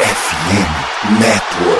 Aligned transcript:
FM 0.00 1.18
Network. 1.18 1.77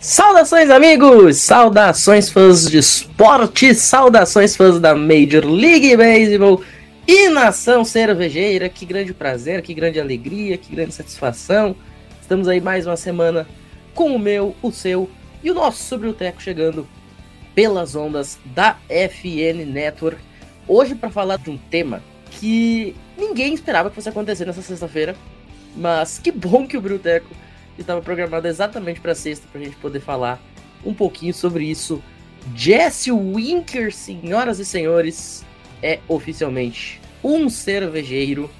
Saudações, 0.00 0.70
amigos! 0.70 1.38
Saudações, 1.38 2.30
fãs 2.30 2.70
de 2.70 2.78
esporte! 2.78 3.74
Saudações, 3.74 4.54
fãs 4.54 4.78
da 4.78 4.94
Major 4.94 5.44
League 5.44 5.96
Baseball 5.96 6.62
e 7.04 7.28
nação 7.28 7.84
cervejeira! 7.84 8.68
Que 8.68 8.86
grande 8.86 9.12
prazer, 9.12 9.60
que 9.60 9.74
grande 9.74 9.98
alegria, 9.98 10.56
que 10.56 10.72
grande 10.72 10.94
satisfação! 10.94 11.74
Estamos 12.20 12.46
aí 12.46 12.60
mais 12.60 12.86
uma 12.86 12.96
semana 12.96 13.44
com 13.92 14.14
o 14.14 14.20
meu, 14.20 14.54
o 14.62 14.70
seu 14.70 15.10
e 15.42 15.50
o 15.50 15.54
nosso 15.54 15.82
Sobre 15.82 16.08
o 16.08 16.16
chegando 16.38 16.86
pelas 17.52 17.96
ondas 17.96 18.38
da 18.44 18.76
FN 18.88 19.64
Network. 19.66 20.20
Hoje 20.68 20.94
para 20.94 21.10
falar 21.10 21.38
de 21.38 21.50
um 21.50 21.58
tema 21.58 22.00
que 22.30 22.94
ninguém 23.18 23.52
esperava 23.52 23.88
que 23.88 23.96
fosse 23.96 24.08
acontecer 24.08 24.44
nessa 24.44 24.62
sexta-feira, 24.62 25.16
mas 25.76 26.20
que 26.20 26.30
bom 26.30 26.68
que 26.68 26.76
o 26.76 26.80
Bruteco 26.80 27.47
estava 27.80 28.00
programado 28.00 28.46
exatamente 28.48 29.00
para 29.00 29.14
sexta 29.14 29.46
para 29.50 29.60
a 29.60 29.64
gente 29.64 29.76
poder 29.76 30.00
falar 30.00 30.40
um 30.84 30.94
pouquinho 30.94 31.34
sobre 31.34 31.64
isso. 31.64 32.02
Jesse 32.54 33.10
Winker, 33.10 33.92
senhoras 33.92 34.58
e 34.58 34.64
senhores, 34.64 35.44
é 35.82 35.98
oficialmente 36.08 37.00
um 37.22 37.48
cervejeiro. 37.48 38.50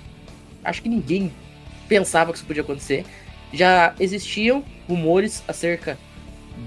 Acho 0.64 0.82
que 0.82 0.88
ninguém 0.88 1.32
pensava 1.88 2.32
que 2.32 2.38
isso 2.38 2.46
podia 2.46 2.62
acontecer. 2.62 3.04
Já 3.52 3.94
existiam 3.98 4.64
rumores 4.86 5.42
acerca 5.48 5.98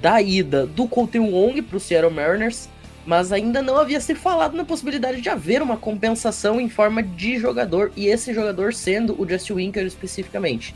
da 0.02 0.22
ida 0.22 0.66
do 0.66 0.88
Colton 0.88 1.30
Wong 1.30 1.62
para 1.62 1.78
o 1.78 1.80
Seattle 1.80 2.14
Mariners, 2.14 2.70
mas 3.06 3.32
ainda 3.32 3.62
não 3.62 3.78
havia 3.78 4.00
se 4.00 4.16
falado 4.16 4.56
na 4.56 4.64
possibilidade 4.64 5.22
de 5.22 5.30
haver 5.30 5.62
uma 5.62 5.76
compensação 5.76 6.62
em 6.62 6.70
forma 6.70 7.04
de 7.04 7.38
jogador, 7.38 7.92
e 7.96 8.08
esse 8.08 8.34
jogador 8.34 8.74
sendo 8.74 9.20
o 9.22 9.28
Jesse 9.28 9.52
Winker 9.52 9.86
especificamente. 9.86 10.74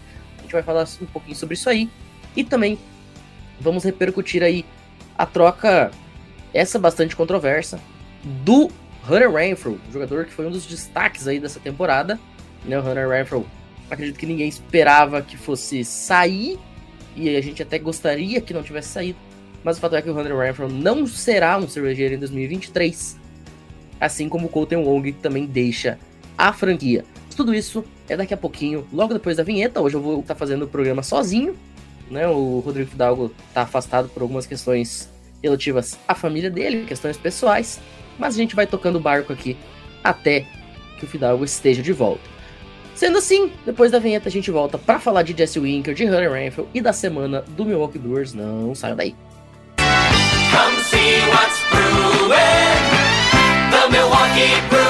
Vai 0.56 0.64
falar 0.64 0.88
um 1.02 1.06
pouquinho 1.08 1.36
sobre 1.36 1.56
isso 1.56 1.70
aí, 1.70 1.90
e 2.34 2.42
também 2.42 2.80
vamos 3.60 3.84
repercutir 3.84 4.42
aí 4.42 4.64
a 5.18 5.26
troca, 5.26 5.92
essa 6.54 6.80
bastante 6.80 7.14
controversa, 7.14 7.78
do 8.24 8.72
Hunter 9.04 9.30
Renfro, 9.34 9.82
jogador 9.92 10.24
que 10.24 10.32
foi 10.32 10.48
um 10.48 10.52
dos 10.52 10.66
destaques 10.66 11.28
aí 11.28 11.42
dessa 11.42 11.60
temporada. 11.60 12.18
Né? 12.64 12.80
O 12.80 12.82
Hunter 12.82 13.10
Renfro, 13.10 13.46
acredito 13.92 14.18
que 14.18 14.26
ninguém 14.26 14.48
esperava 14.48 15.22
que 15.22 15.36
fosse 15.36 15.84
sair, 15.84 16.58
e 17.18 17.36
a 17.36 17.42
gente 17.42 17.62
até 17.62 17.78
gostaria 17.78 18.40
que 18.40 18.54
não 18.54 18.64
tivesse 18.64 18.88
saído. 18.88 19.20
Mas 19.62 19.78
o 19.78 19.82
fato 19.82 19.98
é 19.98 20.02
que 20.02 20.10
o 20.10 20.18
Hunter 20.18 20.38
Renfro 20.38 20.72
não 20.72 21.06
será 21.06 21.58
um 21.58 21.68
cervejeiro 21.68 22.14
em 22.14 22.20
2023. 22.20 23.20
Assim 24.00 24.30
como 24.30 24.48
o 24.48 24.50
Colton 24.50 24.84
Wong 24.84 25.12
também 25.14 25.46
deixa 25.46 26.00
a 26.38 26.54
franquia. 26.54 27.04
Tudo 27.36 27.54
isso 27.54 27.84
é 28.08 28.16
daqui 28.16 28.34
a 28.34 28.38
pouquinho, 28.38 28.88
logo 28.94 29.14
depois 29.14 29.36
da 29.36 29.44
vinheta. 29.44 29.82
Hoje 29.82 29.96
eu 29.96 30.02
vou 30.02 30.22
estar 30.22 30.36
fazendo 30.36 30.64
o 30.64 30.68
programa 30.68 31.04
sozinho. 31.04 31.56
Né? 32.10 32.28
O 32.28 32.60
Rodrigo 32.60 32.90
Fidalgo 32.90 33.32
está 33.50 33.64
afastado 33.64 34.08
por 34.10 34.22
algumas 34.22 34.46
questões 34.46 35.10
relativas 35.44 36.00
à 36.08 36.16
família 36.16 36.50
dele, 36.50 36.86
questões 36.86 37.18
pessoais. 37.18 37.80
Mas 38.18 38.36
a 38.36 38.38
gente 38.38 38.56
vai 38.56 38.66
tocando 38.66 38.96
o 38.96 39.02
barco 39.02 39.34
aqui 39.34 39.58
até 40.04 40.46
que 40.98 41.06
o 41.06 41.08
Fidalgo 41.08 41.44
esteja 41.44 41.82
de 41.82 41.92
volta. 41.92 42.24
Sendo 42.96 43.18
assim, 43.18 43.52
depois 43.66 43.92
da 43.92 44.00
vinheta 44.00 44.30
a 44.30 44.32
gente 44.32 44.50
volta 44.50 44.78
para 44.78 45.00
falar 45.00 45.24
de 45.24 45.38
Jesse 45.38 45.60
Winker, 45.60 45.94
de 45.94 46.06
Hunter 46.06 46.32
Renfro 46.32 46.70
e 46.74 46.80
da 46.80 46.94
semana 46.94 47.44
do 47.50 47.66
Milwaukee 47.66 48.00
Brewers. 48.00 48.34
Não 48.34 48.74
saiam 48.74 48.96
daí. 48.96 49.14
Come 49.76 50.82
see 50.84 51.20
what's 51.30 51.60
brewing. 51.70 52.32
The 53.72 53.90
Milwaukee 53.90 54.70
Brewers. 54.70 54.85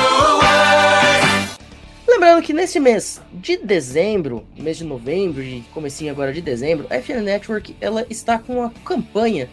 Lembrando 2.16 2.42
que 2.42 2.54
nesse 2.54 2.80
mês 2.80 3.22
de 3.34 3.58
dezembro, 3.58 4.48
mês 4.58 4.78
de 4.78 4.86
novembro 4.86 5.44
e 5.44 5.66
comecinho 5.74 6.14
agora 6.14 6.32
de 6.32 6.42
dezembro, 6.42 6.88
a 6.90 6.96
FN 7.02 7.22
Network 7.22 7.76
ela 7.82 8.06
está 8.10 8.40
com 8.40 8.60
uma 8.60 8.70
campanha 8.86 9.50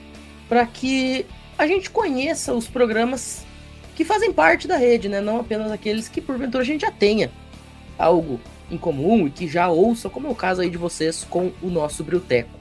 para 0.48 0.64
que 0.64 1.26
a 1.58 1.66
gente 1.66 1.90
conheça 1.90 2.54
os 2.54 2.68
programas 2.68 3.44
que 3.96 4.04
fazem 4.04 4.32
parte 4.32 4.68
da 4.68 4.76
rede, 4.76 5.08
né? 5.08 5.20
Não 5.20 5.40
apenas 5.40 5.72
aqueles 5.72 6.06
que 6.06 6.20
porventura 6.20 6.62
a 6.62 6.64
gente 6.64 6.82
já 6.82 6.92
tenha 6.92 7.32
algo 7.98 8.40
em 8.70 8.78
comum 8.78 9.26
e 9.26 9.30
que 9.32 9.48
já 9.48 9.68
ouça, 9.68 10.08
como 10.08 10.28
é 10.28 10.30
o 10.30 10.34
caso 10.34 10.62
aí 10.62 10.70
de 10.70 10.78
vocês 10.78 11.26
com 11.28 11.50
o 11.60 11.66
nosso 11.68 12.04
Brilteco. 12.04 12.56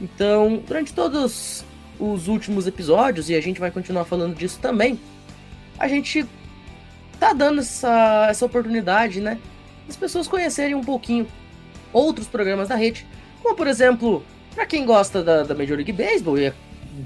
Então, 0.00 0.60
durante 0.66 0.92
todos 0.92 1.64
os 2.00 2.26
últimos 2.26 2.66
episódios, 2.66 3.30
e 3.30 3.36
a 3.36 3.40
gente 3.40 3.60
vai 3.60 3.70
continuar 3.70 4.06
falando 4.06 4.34
disso 4.36 4.58
também, 4.60 4.98
a 5.78 5.86
gente 5.86 6.26
tá 7.20 7.32
dando 7.34 7.60
essa, 7.60 8.28
essa 8.30 8.46
oportunidade, 8.46 9.20
né? 9.20 9.38
Das 9.86 9.96
pessoas 9.96 10.26
conhecerem 10.26 10.74
um 10.74 10.82
pouquinho 10.82 11.26
outros 11.92 12.26
programas 12.26 12.68
da 12.68 12.74
rede, 12.74 13.06
como 13.42 13.54
por 13.54 13.66
exemplo, 13.66 14.24
para 14.54 14.64
quem 14.64 14.86
gosta 14.86 15.22
da, 15.22 15.42
da 15.42 15.54
Major 15.54 15.76
League 15.76 15.92
Baseball, 15.92 16.38
e 16.38 16.46
é, 16.46 16.54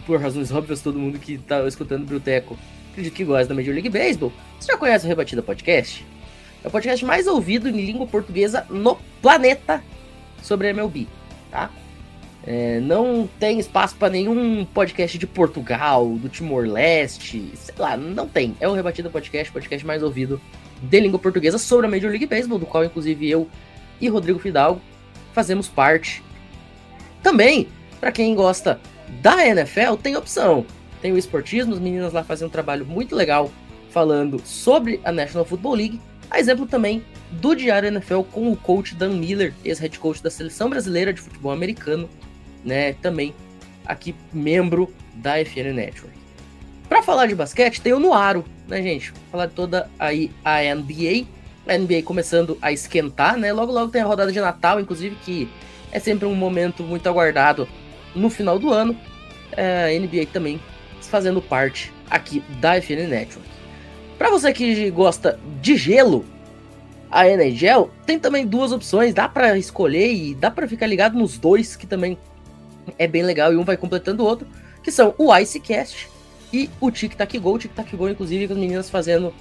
por 0.06 0.20
razões 0.20 0.52
óbvias 0.52 0.80
todo 0.80 0.98
mundo 0.98 1.18
que 1.18 1.36
tá 1.36 1.66
escutando 1.66 2.02
o 2.02 2.06
Brilteco 2.06 2.56
acredito 2.92 3.14
que 3.14 3.24
gosta 3.24 3.46
da 3.48 3.54
Major 3.54 3.74
League 3.74 3.88
Baseball, 3.88 4.32
você 4.58 4.70
já 4.70 4.78
conhece 4.78 5.04
o 5.04 5.08
Rebatida 5.08 5.42
Podcast? 5.42 6.06
É 6.62 6.68
o 6.68 6.70
podcast 6.70 7.04
mais 7.04 7.26
ouvido 7.26 7.68
em 7.68 7.84
língua 7.84 8.06
portuguesa 8.06 8.64
no 8.70 8.96
planeta 9.20 9.82
sobre 10.42 10.68
MLB, 10.68 11.08
tá? 11.50 11.70
É, 12.46 12.78
não 12.80 13.28
tem 13.40 13.58
espaço 13.58 13.96
para 13.96 14.10
nenhum 14.10 14.66
podcast 14.66 15.16
de 15.16 15.26
Portugal, 15.26 16.06
do 16.16 16.28
Timor-Leste, 16.28 17.50
sei 17.54 17.74
lá, 17.78 17.96
não 17.96 18.28
tem. 18.28 18.54
É 18.60 18.68
o 18.68 18.74
Rebatida 18.74 19.08
Podcast, 19.08 19.50
podcast 19.50 19.86
mais 19.86 20.02
ouvido 20.02 20.40
de 20.82 21.00
língua 21.00 21.18
portuguesa 21.18 21.56
sobre 21.56 21.86
a 21.86 21.90
Major 21.90 22.10
League 22.10 22.26
Baseball, 22.26 22.58
do 22.58 22.66
qual 22.66 22.84
inclusive 22.84 23.28
eu 23.28 23.48
e 24.00 24.08
Rodrigo 24.08 24.38
Fidalgo 24.38 24.80
fazemos 25.32 25.68
parte. 25.68 26.22
Também, 27.22 27.66
para 27.98 28.12
quem 28.12 28.34
gosta 28.34 28.78
da 29.22 29.46
NFL, 29.46 29.94
tem 30.02 30.14
opção. 30.14 30.66
Tem 31.00 31.12
o 31.12 31.18
Esportismo, 31.18 31.72
as 31.72 31.80
meninas 31.80 32.12
lá 32.12 32.22
fazem 32.22 32.46
um 32.46 32.50
trabalho 32.50 32.84
muito 32.84 33.16
legal 33.16 33.50
falando 33.90 34.40
sobre 34.44 35.00
a 35.04 35.10
National 35.10 35.46
Football 35.46 35.74
League. 35.74 36.00
A 36.30 36.38
exemplo 36.38 36.66
também 36.66 37.02
do 37.30 37.54
Diário 37.54 37.88
NFL 37.88 38.22
com 38.32 38.50
o 38.50 38.56
coach 38.56 38.94
Dan 38.94 39.14
Miller, 39.14 39.54
ex-head 39.64 39.98
coach 39.98 40.22
da 40.22 40.30
Seleção 40.30 40.68
Brasileira 40.68 41.12
de 41.12 41.20
Futebol 41.20 41.52
Americano, 41.52 42.08
né? 42.64 42.94
Também 42.94 43.34
aqui 43.86 44.14
membro 44.32 44.92
da 45.14 45.38
FN 45.44 45.72
Network. 45.72 46.16
Para 46.88 47.02
falar 47.02 47.26
de 47.26 47.34
basquete, 47.34 47.80
tem 47.80 47.92
o 47.92 47.98
Nuaro, 47.98 48.44
né, 48.68 48.82
gente? 48.82 49.12
Falar 49.30 49.46
de 49.46 49.54
toda 49.54 49.90
aí 49.98 50.30
a 50.44 50.60
NBA, 50.74 51.26
a 51.66 51.78
NBA 51.78 52.02
começando 52.04 52.58
a 52.60 52.72
esquentar, 52.72 53.36
né? 53.36 53.52
Logo 53.52 53.72
logo 53.72 53.90
tem 53.90 54.02
a 54.02 54.06
rodada 54.06 54.30
de 54.30 54.40
Natal, 54.40 54.80
inclusive 54.80 55.16
que 55.16 55.48
é 55.90 55.98
sempre 55.98 56.26
um 56.26 56.34
momento 56.34 56.82
muito 56.82 57.08
aguardado 57.08 57.68
no 58.14 58.28
final 58.28 58.58
do 58.58 58.72
ano. 58.72 58.96
É, 59.56 59.96
a 59.96 60.00
NBA 60.00 60.26
também 60.32 60.60
fazendo 61.00 61.40
parte 61.40 61.92
aqui 62.10 62.42
da 62.60 62.80
FN 62.80 63.06
Network. 63.08 63.48
Para 64.18 64.30
você 64.30 64.52
que 64.52 64.90
gosta 64.90 65.38
de 65.60 65.76
gelo, 65.76 66.24
a 67.10 67.28
NHL 67.28 67.90
tem 68.04 68.18
também 68.18 68.46
duas 68.46 68.72
opções, 68.72 69.14
dá 69.14 69.28
para 69.28 69.56
escolher 69.56 70.12
e 70.12 70.34
dá 70.34 70.50
para 70.50 70.66
ficar 70.66 70.86
ligado 70.86 71.16
nos 71.16 71.38
dois, 71.38 71.76
que 71.76 71.86
também 71.86 72.18
é 72.98 73.06
bem 73.06 73.22
legal 73.22 73.52
e 73.52 73.56
um 73.56 73.64
vai 73.64 73.76
completando 73.76 74.22
o 74.22 74.26
outro, 74.26 74.46
que 74.82 74.90
são 74.92 75.14
o 75.18 75.34
Icecast 75.36 76.08
e 76.52 76.70
o 76.80 76.90
Tic 76.90 77.14
Tac 77.14 77.38
Go. 77.38 77.54
O 77.54 77.58
Tic 77.58 77.72
Tac 77.72 77.96
Go, 77.96 78.08
inclusive, 78.08 78.46
com 78.46 78.54
as 78.54 78.58
meninas 78.58 78.90
fazendo 78.90 79.34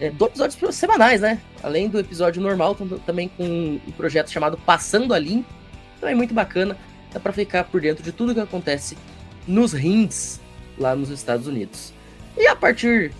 é, 0.00 0.10
dois 0.10 0.32
episódios 0.32 0.74
semanais, 0.74 1.20
né? 1.20 1.40
Além 1.62 1.88
do 1.88 1.98
episódio 1.98 2.42
normal, 2.42 2.74
tam- 2.74 2.98
também 3.06 3.28
com 3.28 3.44
um 3.86 3.92
projeto 3.96 4.30
chamado 4.30 4.58
Passando 4.58 5.14
a 5.14 5.18
Limpo. 5.18 5.48
Então 5.96 6.08
é 6.08 6.14
muito 6.14 6.34
bacana, 6.34 6.76
dá 7.12 7.20
para 7.20 7.32
ficar 7.32 7.64
por 7.64 7.80
dentro 7.80 8.02
de 8.02 8.12
tudo 8.12 8.34
que 8.34 8.40
acontece 8.40 8.96
nos 9.46 9.72
rings 9.72 10.40
lá 10.78 10.94
nos 10.94 11.08
Estados 11.08 11.46
Unidos. 11.46 11.92
E 12.36 12.46
a 12.46 12.54
partir 12.56 13.12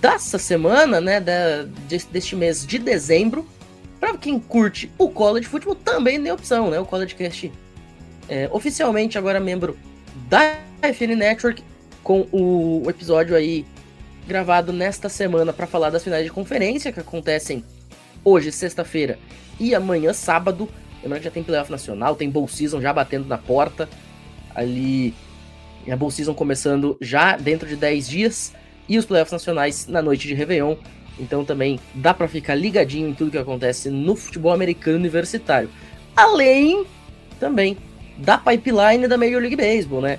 dessa 0.00 0.38
semana, 0.38 1.00
né, 1.00 1.20
da, 1.20 1.64
deste 2.12 2.36
mês 2.36 2.64
de 2.64 2.78
dezembro, 2.78 3.44
para 3.98 4.16
quem 4.16 4.38
curte 4.38 4.90
o 4.96 5.08
college 5.10 5.46
futebol 5.48 5.74
também 5.74 6.22
tem 6.22 6.30
opção, 6.30 6.70
né? 6.70 6.78
O 6.78 6.86
College 6.86 7.14
Cast 7.16 7.50
é 8.30 8.48
oficialmente 8.52 9.18
agora 9.18 9.40
membro 9.40 9.76
da 10.28 10.56
FN 10.82 11.16
Network 11.16 11.62
com 12.02 12.26
o, 12.30 12.88
episódio 12.88 13.34
aí 13.34 13.66
gravado 14.26 14.72
nesta 14.72 15.08
semana 15.08 15.52
para 15.52 15.66
falar 15.66 15.90
das 15.90 16.04
finais 16.04 16.24
de 16.24 16.30
conferência 16.30 16.92
que 16.92 17.00
acontecem 17.00 17.64
hoje, 18.24 18.52
sexta-feira, 18.52 19.18
e 19.58 19.74
amanhã, 19.74 20.12
sábado. 20.12 20.68
Lembrando 21.02 21.18
que 21.18 21.24
já 21.24 21.30
tem 21.30 21.42
playoff 21.42 21.70
nacional, 21.70 22.14
tem 22.14 22.30
Bowl 22.30 22.46
Season 22.46 22.80
já 22.80 22.92
batendo 22.92 23.26
na 23.26 23.36
porta. 23.36 23.88
Ali, 24.54 25.12
a 25.90 25.96
Bowl 25.96 26.10
Season 26.10 26.32
começando 26.32 26.96
já 27.00 27.36
dentro 27.36 27.68
de 27.68 27.74
10 27.74 28.08
dias. 28.08 28.54
E 28.88 28.96
os 28.96 29.04
playoffs 29.04 29.32
nacionais 29.32 29.86
na 29.86 30.00
noite 30.00 30.28
de 30.28 30.34
Réveillon. 30.34 30.76
Então 31.18 31.44
também 31.44 31.80
dá 31.94 32.14
para 32.14 32.28
ficar 32.28 32.54
ligadinho 32.54 33.08
em 33.08 33.14
tudo 33.14 33.30
que 33.30 33.38
acontece 33.38 33.90
no 33.90 34.14
futebol 34.14 34.52
americano 34.52 34.98
universitário. 34.98 35.70
Além 36.14 36.84
também 37.38 37.76
da 38.20 38.38
pipeline 38.38 39.08
da 39.08 39.16
Major 39.16 39.40
League 39.40 39.56
Baseball, 39.56 40.02
né? 40.02 40.18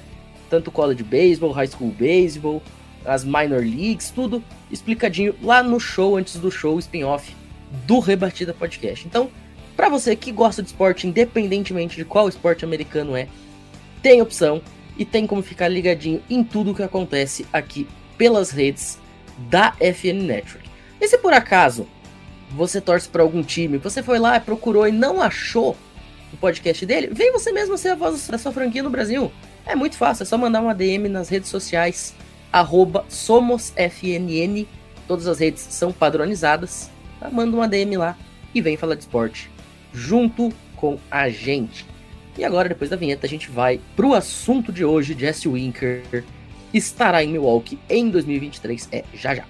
Tanto 0.49 0.71
college 0.71 1.03
baseball, 1.03 1.51
high 1.51 1.67
school 1.67 1.91
baseball, 1.91 2.61
as 3.05 3.23
minor 3.23 3.61
leagues, 3.61 4.11
tudo 4.11 4.43
explicadinho 4.69 5.35
lá 5.41 5.63
no 5.63 5.79
show 5.79 6.17
antes 6.17 6.35
do 6.35 6.51
show 6.51 6.77
spin-off 6.79 7.35
do 7.85 7.99
Rebatida 7.99 8.53
Podcast. 8.53 9.07
Então, 9.07 9.29
para 9.75 9.89
você 9.89 10.15
que 10.15 10.31
gosta 10.31 10.61
de 10.61 10.69
esporte, 10.69 11.07
independentemente 11.07 11.95
de 11.95 12.05
qual 12.05 12.27
esporte 12.27 12.65
americano 12.65 13.15
é, 13.15 13.27
tem 14.01 14.21
opção 14.21 14.61
e 14.97 15.05
tem 15.05 15.25
como 15.25 15.41
ficar 15.41 15.67
ligadinho 15.67 16.21
em 16.29 16.43
tudo 16.43 16.75
que 16.75 16.83
acontece 16.83 17.45
aqui 17.53 17.87
pelas 18.17 18.51
redes 18.51 18.99
da 19.49 19.73
FN 19.79 20.23
Network. 20.23 20.69
E 20.99 21.07
se 21.07 21.17
por 21.17 21.33
acaso 21.33 21.87
você 22.51 22.81
torce 22.81 23.07
para 23.07 23.23
algum 23.23 23.41
time, 23.41 23.77
você 23.77 24.03
foi 24.03 24.19
lá, 24.19 24.39
procurou 24.39 24.87
e 24.87 24.91
não 24.91 25.21
achou 25.21 25.77
o 26.33 26.37
podcast 26.37 26.85
dele, 26.85 27.09
vem 27.11 27.31
você 27.31 27.51
mesmo 27.51 27.77
ser 27.77 27.89
a 27.89 27.95
voz 27.95 28.27
da 28.27 28.37
sua 28.37 28.51
franquia 28.51 28.83
no 28.83 28.89
Brasil. 28.89 29.31
É 29.65 29.75
muito 29.75 29.97
fácil, 29.97 30.23
é 30.23 30.25
só 30.25 30.37
mandar 30.37 30.61
uma 30.61 30.73
DM 30.73 31.07
nas 31.07 31.29
redes 31.29 31.49
sociais, 31.49 32.13
SomosFNN. 33.09 34.65
Todas 35.07 35.27
as 35.27 35.39
redes 35.39 35.65
são 35.69 35.91
padronizadas. 35.91 36.89
Tá? 37.19 37.29
Manda 37.29 37.55
uma 37.55 37.67
DM 37.67 37.97
lá 37.97 38.17
e 38.53 38.61
vem 38.61 38.77
falar 38.77 38.95
de 38.95 39.01
esporte 39.01 39.49
junto 39.93 40.51
com 40.75 40.97
a 41.09 41.29
gente. 41.29 41.85
E 42.37 42.45
agora, 42.45 42.69
depois 42.69 42.89
da 42.89 42.95
vinheta, 42.95 43.25
a 43.25 43.29
gente 43.29 43.49
vai 43.49 43.79
pro 43.95 44.13
assunto 44.13 44.71
de 44.71 44.85
hoje. 44.85 45.15
Jesse 45.17 45.47
Winker 45.47 46.23
estará 46.73 47.23
em 47.23 47.27
Milwaukee 47.27 47.77
em 47.89 48.09
2023. 48.09 48.89
É 48.91 49.03
já 49.13 49.35
já. 49.35 49.43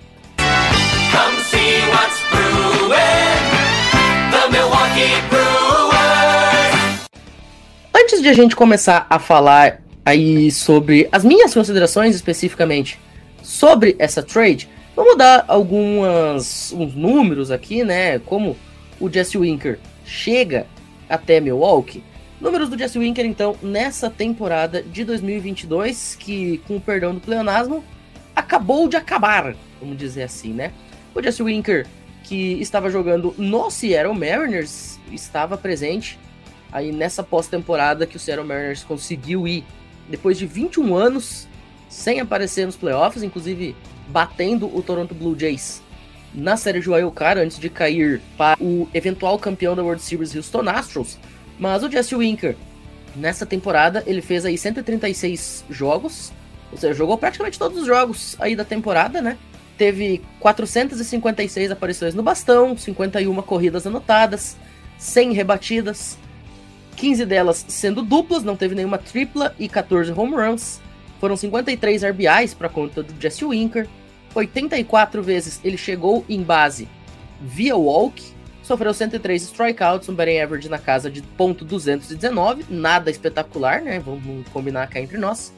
Come 1.12 1.38
see 1.44 1.80
what's 1.92 2.20
brewing, 2.32 2.92
the 4.32 4.50
Milwaukee. 4.50 5.41
Antes 8.22 8.36
de 8.36 8.40
a 8.40 8.44
gente 8.44 8.56
começar 8.56 9.08
a 9.10 9.18
falar 9.18 9.82
aí 10.06 10.52
sobre 10.52 11.10
as 11.12 11.26
minhas 11.26 11.56
considerações 11.56 12.14
especificamente 12.16 13.00
sobre 13.42 13.96
essa 13.98 14.22
trade, 14.22 14.70
vamos 14.96 15.18
dar 15.18 15.44
algumas 15.48 16.72
uns 16.72 16.94
números 16.94 17.50
aqui, 17.50 17.84
né? 17.84 18.20
Como 18.20 18.56
o 19.00 19.12
Jesse 19.12 19.40
Winker 19.40 19.80
chega 20.06 20.68
até 21.10 21.40
Milwaukee. 21.40 22.04
Números 22.40 22.70
do 22.70 22.78
Jesse 22.78 23.00
Winker, 23.00 23.26
então, 23.26 23.56
nessa 23.60 24.08
temporada 24.08 24.84
de 24.84 25.04
2022, 25.04 26.16
que, 26.20 26.60
com 26.68 26.76
o 26.76 26.82
perdão 26.82 27.16
do 27.16 27.22
pleonasmo, 27.22 27.84
acabou 28.36 28.88
de 28.88 28.98
acabar, 28.98 29.56
vamos 29.80 29.98
dizer 29.98 30.22
assim, 30.22 30.54
né? 30.54 30.72
O 31.16 31.24
Jesse 31.24 31.42
Winker, 31.42 31.88
que 32.24 32.62
estava 32.62 32.88
jogando 32.92 33.34
no 33.36 33.72
Seattle 33.72 34.14
Mariners, 34.14 35.00
estava 35.12 35.58
presente 35.58 36.20
aí 36.72 36.92
nessa 36.92 37.24
pós-temporada 37.24 38.06
que 38.06 38.18
o 38.18 38.20
Seattle 38.20 38.48
Mariners 38.48 38.84
conseguiu 38.84 39.48
ir 39.48 39.64
depois 40.10 40.38
de 40.38 40.46
21 40.46 40.96
anos 40.96 41.48
sem 41.90 42.20
aparecer 42.20 42.66
nos 42.66 42.76
playoffs, 42.76 43.24
inclusive 43.24 43.76
batendo 44.08 44.74
o 44.76 44.82
Toronto 44.82 45.14
Blue 45.14 45.38
Jays 45.38 45.82
na 46.34 46.56
série 46.56 46.80
de 46.80 46.90
Wild 46.90 47.12
Card 47.12 47.42
antes 47.42 47.60
de 47.60 47.70
cair 47.70 48.22
para 48.38 48.62
o 48.62 48.88
eventual 48.94 49.38
campeão 49.38 49.76
da 49.76 49.84
World 49.84 50.02
Series 50.02 50.36
Houston 50.36 50.70
Astros. 50.70 51.18
Mas 51.60 51.84
o 51.84 51.92
Jesse 51.92 52.16
Winker, 52.16 52.56
nessa 53.16 53.46
temporada, 53.46 54.04
ele 54.08 54.22
fez 54.22 54.46
aí 54.46 54.58
136 54.58 55.66
jogos, 55.70 56.32
ou 56.72 56.78
seja, 56.78 56.94
jogou 56.94 57.18
praticamente 57.18 57.60
todos 57.60 57.80
os 57.80 57.86
jogos 57.86 58.36
aí 58.40 58.56
da 58.56 58.64
temporada, 58.64 59.22
né? 59.22 59.38
Teve 59.78 60.22
456 60.40 61.72
aparições 61.72 62.14
no 62.14 62.24
bastão, 62.24 62.78
51 62.78 63.42
corridas 63.42 63.86
anotadas, 63.86 64.56
100 64.98 65.34
rebatidas, 65.34 66.18
15 66.96 67.26
delas 67.26 67.66
sendo 67.68 68.02
duplas, 68.02 68.44
não 68.44 68.56
teve 68.56 68.76
nenhuma 68.76 68.98
tripla 68.98 69.56
e 69.58 69.68
14 69.68 70.12
home 70.12 70.36
runs. 70.36 70.82
Foram 71.20 71.38
53 71.38 72.04
RBIs 72.04 72.54
para 72.54 72.70
conta 72.70 73.04
do 73.04 73.14
Jesse 73.20 73.46
Winker. 73.46 73.88
84 74.34 75.22
vezes 75.22 75.60
ele 75.64 75.78
chegou 75.78 76.26
em 76.28 76.42
base 76.42 76.88
via 77.42 77.76
walk. 77.76 78.24
Sofreu 78.64 78.94
103 78.94 79.44
strikeouts, 79.44 80.08
um 80.08 80.16
batting 80.16 80.38
average 80.38 80.70
na 80.70 80.78
casa 80.78 81.10
de 81.10 81.22
.219, 81.22 82.66
nada 82.70 83.10
espetacular, 83.10 83.82
né? 83.82 84.00
Vamos 84.00 84.48
combinar 84.50 84.88
cá 84.88 85.00
entre 85.00 85.18
nós. 85.18 85.52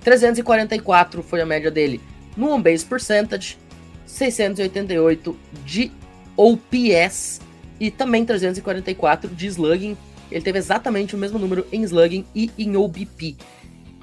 344 0.00 1.22
foi 1.22 1.40
a 1.40 1.46
média 1.46 1.70
dele 1.70 2.00
no 2.36 2.50
on 2.50 2.60
base 2.60 2.84
percentage, 2.84 3.58
688 4.06 5.36
de 5.64 5.92
OPS 6.36 7.40
e 7.78 7.90
também 7.90 8.24
344 8.24 9.34
de 9.34 9.46
slugging 9.46 9.96
ele 10.32 10.42
teve 10.42 10.58
exatamente 10.58 11.14
o 11.14 11.18
mesmo 11.18 11.38
número 11.38 11.66
em 11.70 11.82
slugging 11.82 12.24
e 12.34 12.50
em 12.58 12.76
OBP. 12.76 13.36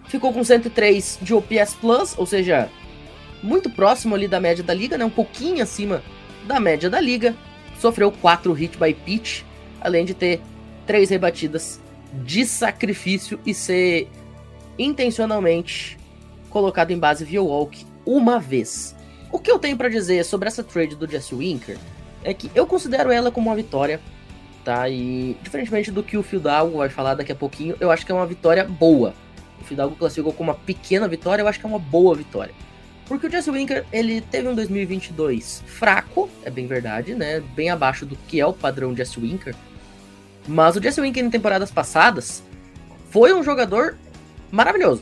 Ficou 0.07 0.33
com 0.33 0.43
103 0.43 1.19
de 1.21 1.33
OPS 1.33 1.75
Plus, 1.75 2.17
ou 2.17 2.25
seja, 2.25 2.69
muito 3.43 3.69
próximo 3.69 4.15
ali 4.15 4.27
da 4.27 4.39
média 4.39 4.63
da 4.63 4.73
liga, 4.73 4.97
né? 4.97 5.05
Um 5.05 5.09
pouquinho 5.09 5.61
acima 5.61 6.01
da 6.47 6.59
média 6.59 6.89
da 6.89 6.99
liga. 6.99 7.35
Sofreu 7.79 8.11
4 8.11 8.51
hit 8.53 8.77
by 8.77 8.93
pitch, 8.93 9.43
além 9.81 10.05
de 10.05 10.13
ter 10.13 10.41
3 10.85 11.09
rebatidas 11.09 11.79
de 12.13 12.45
sacrifício 12.45 13.39
e 13.45 13.53
ser 13.53 14.09
intencionalmente 14.77 15.97
colocado 16.49 16.91
em 16.91 16.97
base 16.97 17.23
via 17.23 17.41
walk 17.41 17.85
uma 18.05 18.39
vez. 18.39 18.95
O 19.31 19.37
que 19.37 19.51
eu 19.51 19.59
tenho 19.59 19.77
para 19.77 19.89
dizer 19.89 20.25
sobre 20.25 20.47
essa 20.47 20.63
trade 20.63 20.95
do 20.95 21.09
Jesse 21.09 21.35
Winker 21.35 21.77
é 22.23 22.33
que 22.33 22.49
eu 22.55 22.65
considero 22.65 23.11
ela 23.11 23.31
como 23.31 23.49
uma 23.49 23.55
vitória 23.55 24.01
tá? 24.69 24.87
E 24.87 25.35
diferentemente 25.41 25.89
do 25.89 26.03
que 26.03 26.15
o 26.15 26.21
Fidalgo 26.21 26.77
vai 26.77 26.89
falar 26.89 27.15
daqui 27.15 27.31
a 27.31 27.35
pouquinho, 27.35 27.75
eu 27.79 27.89
acho 27.89 28.05
que 28.05 28.11
é 28.11 28.15
uma 28.15 28.27
vitória 28.27 28.63
boa. 28.63 29.15
O 29.59 29.63
Fidalgo 29.63 29.95
classificou 29.95 30.31
como 30.31 30.51
uma 30.51 30.57
pequena 30.59 31.07
vitória, 31.07 31.41
eu 31.41 31.47
acho 31.47 31.59
que 31.59 31.65
é 31.65 31.69
uma 31.69 31.79
boa 31.79 32.13
vitória. 32.13 32.53
Porque 33.07 33.25
o 33.25 33.31
Jesse 33.31 33.49
Winker, 33.49 33.83
ele 33.91 34.21
teve 34.21 34.47
um 34.47 34.53
2022 34.53 35.63
fraco, 35.65 36.29
é 36.45 36.51
bem 36.51 36.67
verdade, 36.67 37.15
né? 37.15 37.41
Bem 37.55 37.71
abaixo 37.71 38.05
do 38.05 38.15
que 38.27 38.39
é 38.39 38.45
o 38.45 38.53
padrão 38.53 38.95
Jesse 38.95 39.19
Winker. 39.19 39.55
Mas 40.47 40.75
o 40.75 40.81
Jesse 40.83 41.01
Winker 41.01 41.25
em 41.25 41.31
temporadas 41.31 41.71
passadas 41.71 42.43
foi 43.09 43.33
um 43.33 43.41
jogador 43.41 43.97
maravilhoso. 44.51 45.01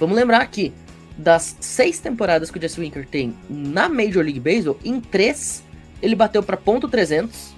Vamos 0.00 0.16
lembrar 0.16 0.40
aqui, 0.40 0.74
das 1.16 1.56
seis 1.60 2.00
temporadas 2.00 2.50
que 2.50 2.58
o 2.58 2.60
Jesse 2.60 2.80
Winker 2.80 3.06
tem 3.06 3.32
na 3.48 3.88
Major 3.88 4.24
League 4.24 4.40
Baseball, 4.40 4.76
em 4.84 5.00
três 5.00 5.62
ele 6.02 6.16
bateu 6.16 6.42
para 6.42 6.56
ponto 6.56 6.88
.300, 6.88 7.54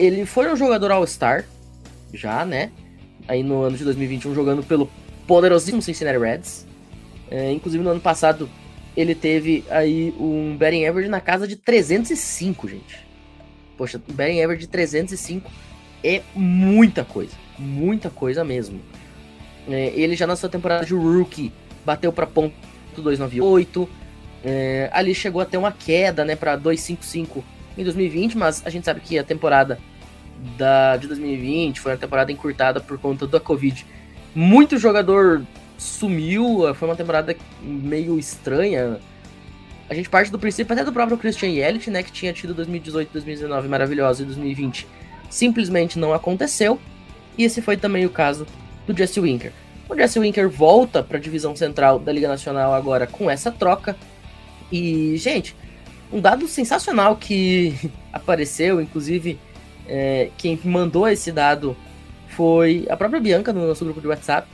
ele 0.00 0.24
foi 0.24 0.50
um 0.50 0.56
jogador 0.56 0.90
All-Star, 0.90 1.44
já, 2.14 2.44
né? 2.46 2.70
Aí 3.28 3.42
no 3.42 3.62
ano 3.62 3.76
de 3.76 3.84
2021, 3.84 4.34
jogando 4.34 4.62
pelo 4.62 4.90
poderosíssimo 5.26 5.82
Cincinnati 5.82 6.18
Reds. 6.18 6.66
É, 7.30 7.52
inclusive 7.52 7.84
no 7.84 7.90
ano 7.90 8.00
passado, 8.00 8.48
ele 8.96 9.14
teve 9.14 9.62
aí 9.68 10.14
um 10.18 10.56
batting 10.56 10.86
average 10.86 11.10
na 11.10 11.20
casa 11.20 11.46
de 11.46 11.54
305, 11.54 12.66
gente. 12.66 13.06
Poxa, 13.76 14.00
um 14.08 14.14
batting 14.14 14.40
average 14.40 14.62
de 14.62 14.68
305 14.68 15.50
é 16.02 16.22
muita 16.34 17.04
coisa. 17.04 17.36
Muita 17.58 18.08
coisa 18.08 18.42
mesmo. 18.42 18.80
É, 19.68 19.92
ele 19.94 20.16
já 20.16 20.26
na 20.26 20.34
sua 20.34 20.48
temporada 20.48 20.86
de 20.86 20.94
rookie 20.94 21.52
bateu 21.84 22.10
para 22.10 22.26
ponto 22.26 22.54
298. 22.96 23.86
É, 24.42 24.88
ali 24.94 25.14
chegou 25.14 25.42
até 25.42 25.58
uma 25.58 25.70
queda, 25.70 26.24
né, 26.24 26.34
para 26.34 26.56
255 26.56 27.44
em 27.76 27.84
2020, 27.84 28.38
mas 28.38 28.62
a 28.64 28.70
gente 28.70 28.86
sabe 28.86 29.00
que 29.00 29.18
a 29.18 29.22
temporada 29.22 29.78
da, 30.56 30.96
de 30.96 31.06
2020 31.06 31.80
foi 31.80 31.92
uma 31.92 31.98
temporada 31.98 32.32
encurtada 32.32 32.80
por 32.80 32.98
conta 32.98 33.26
da 33.26 33.40
Covid. 33.40 33.86
Muito 34.34 34.78
jogador 34.78 35.44
sumiu, 35.76 36.74
foi 36.74 36.88
uma 36.88 36.96
temporada 36.96 37.36
meio 37.62 38.18
estranha. 38.18 38.98
A 39.88 39.94
gente 39.94 40.08
parte 40.08 40.30
do 40.30 40.38
princípio 40.38 40.72
até 40.72 40.84
do 40.84 40.92
próprio 40.92 41.18
Christian 41.18 41.48
Yelich, 41.48 41.90
né, 41.90 42.02
que 42.02 42.12
tinha 42.12 42.32
tido 42.32 42.54
2018, 42.54 43.12
2019 43.12 43.68
maravilhosa 43.68 44.22
e 44.22 44.26
2020 44.26 44.86
simplesmente 45.28 45.98
não 45.98 46.12
aconteceu. 46.12 46.78
E 47.38 47.44
esse 47.44 47.62
foi 47.62 47.76
também 47.76 48.04
o 48.04 48.10
caso 48.10 48.46
do 48.86 48.96
Jesse 48.96 49.20
Winker. 49.20 49.52
O 49.88 49.96
Jesse 49.96 50.18
Winker 50.18 50.48
volta 50.48 51.02
para 51.02 51.16
a 51.16 51.20
divisão 51.20 51.56
central 51.56 51.98
da 51.98 52.12
Liga 52.12 52.28
Nacional 52.28 52.74
agora 52.74 53.06
com 53.06 53.30
essa 53.30 53.50
troca. 53.50 53.96
E, 54.70 55.16
gente, 55.16 55.56
um 56.12 56.20
dado 56.20 56.46
sensacional 56.46 57.16
que 57.16 57.74
apareceu, 58.12 58.80
inclusive 58.80 59.38
é, 59.90 60.30
quem 60.38 60.58
mandou 60.64 61.08
esse 61.08 61.32
dado 61.32 61.76
foi 62.28 62.86
a 62.88 62.96
própria 62.96 63.20
Bianca 63.20 63.52
no 63.52 63.66
nosso 63.66 63.84
grupo 63.84 64.00
de 64.00 64.06
WhatsApp, 64.06 64.48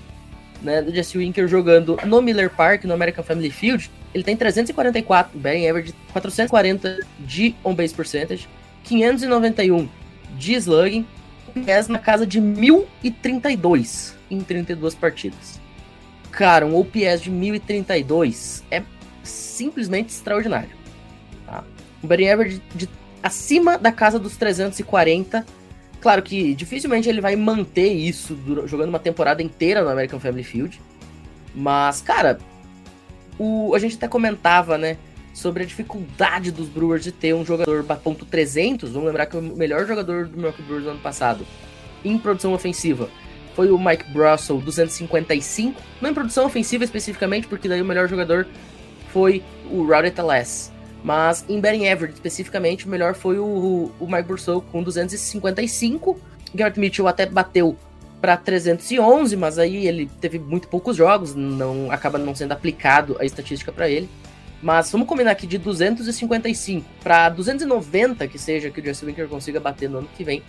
né, 0.62 0.80
do 0.80 0.92
Jesse 0.92 1.18
Winker 1.18 1.46
jogando 1.46 1.98
no 2.06 2.22
Miller 2.22 2.48
Park, 2.48 2.84
no 2.84 2.94
American 2.94 3.22
Family 3.22 3.50
Field. 3.50 3.90
Ele 4.14 4.24
tem 4.24 4.34
344 4.34 5.38
batting 5.38 5.68
average, 5.68 5.94
440 6.10 7.06
de 7.20 7.54
on-base 7.62 7.92
percentage, 7.92 8.48
591 8.84 9.86
de 10.38 10.54
slugging, 10.54 11.06
OPS 11.48 11.88
na 11.88 11.98
casa 11.98 12.26
de 12.26 12.40
1032 12.40 14.16
em 14.30 14.40
32 14.40 14.94
partidas. 14.94 15.60
Cara, 16.30 16.66
um 16.66 16.74
OPS 16.76 17.22
de 17.22 17.30
1032 17.30 18.64
é 18.70 18.82
simplesmente 19.22 20.08
extraordinário. 20.08 20.70
Tá? 21.44 21.62
Um 22.02 22.08
batting 22.08 22.28
average 22.28 22.62
de 22.74 22.88
acima 23.26 23.76
da 23.76 23.92
casa 23.92 24.18
dos 24.18 24.36
340 24.36 25.44
Claro 26.00 26.22
que 26.22 26.54
dificilmente 26.54 27.08
ele 27.08 27.20
vai 27.20 27.34
manter 27.34 27.92
isso 27.92 28.38
jogando 28.66 28.90
uma 28.90 28.98
temporada 28.98 29.42
inteira 29.42 29.82
no 29.82 29.88
American 29.88 30.20
Family 30.20 30.44
Field. 30.44 30.80
Mas, 31.54 32.00
cara, 32.00 32.38
o, 33.36 33.74
a 33.74 33.78
gente 33.80 33.96
até 33.96 34.06
comentava, 34.06 34.78
né, 34.78 34.98
sobre 35.34 35.62
a 35.62 35.66
dificuldade 35.66 36.52
dos 36.52 36.68
Brewers 36.68 37.02
de 37.02 37.10
ter 37.10 37.34
um 37.34 37.44
jogador 37.44 37.82
ponto 38.04 38.24
300. 38.24 38.92
Vamos 38.92 39.06
lembrar 39.06 39.26
que 39.26 39.36
o 39.36 39.42
melhor 39.42 39.84
jogador 39.86 40.28
do 40.28 40.36
Milwaukee 40.36 40.62
Brewers 40.62 40.84
no 40.84 40.90
ano 40.92 41.00
passado 41.00 41.44
em 42.04 42.16
produção 42.18 42.52
ofensiva 42.52 43.08
foi 43.54 43.70
o 43.70 43.78
Mike 43.78 44.12
Brussel, 44.12 44.58
255. 44.58 45.82
Não 46.00 46.10
em 46.10 46.14
produção 46.14 46.46
ofensiva 46.46 46.84
especificamente, 46.84 47.48
porque 47.48 47.68
daí 47.68 47.82
o 47.82 47.84
melhor 47.84 48.06
jogador 48.06 48.46
foi 49.12 49.42
o 49.70 49.84
Rowdy 49.84 50.10
Teles. 50.10 50.75
Mas 51.04 51.44
em 51.48 51.60
batting 51.60 51.86
average, 51.86 52.14
especificamente, 52.14 52.86
o 52.86 52.88
melhor 52.88 53.14
foi 53.14 53.38
o, 53.38 53.92
o 53.98 54.06
Mike 54.06 54.24
Bursow 54.24 54.60
com 54.60 54.82
255. 54.82 56.18
Garrett 56.54 56.80
Mitchell 56.80 57.06
até 57.06 57.26
bateu 57.26 57.76
para 58.20 58.36
311, 58.36 59.36
mas 59.36 59.58
aí 59.58 59.86
ele 59.86 60.10
teve 60.20 60.38
muito 60.38 60.68
poucos 60.68 60.96
jogos, 60.96 61.34
não 61.34 61.90
acaba 61.90 62.18
não 62.18 62.34
sendo 62.34 62.52
aplicado 62.52 63.16
a 63.20 63.24
estatística 63.24 63.70
para 63.70 63.88
ele. 63.88 64.08
Mas 64.62 64.90
vamos 64.90 65.06
combinar 65.06 65.32
aqui 65.32 65.46
de 65.46 65.58
255 65.58 66.84
para 67.02 67.28
290 67.28 68.26
que 68.26 68.38
seja 68.38 68.70
que 68.70 68.80
o 68.80 68.84
Jesse 68.84 69.04
Winker 69.04 69.28
consiga 69.28 69.60
bater 69.60 69.88
no 69.88 69.98
ano 69.98 70.08
que 70.16 70.24
vem, 70.24 70.42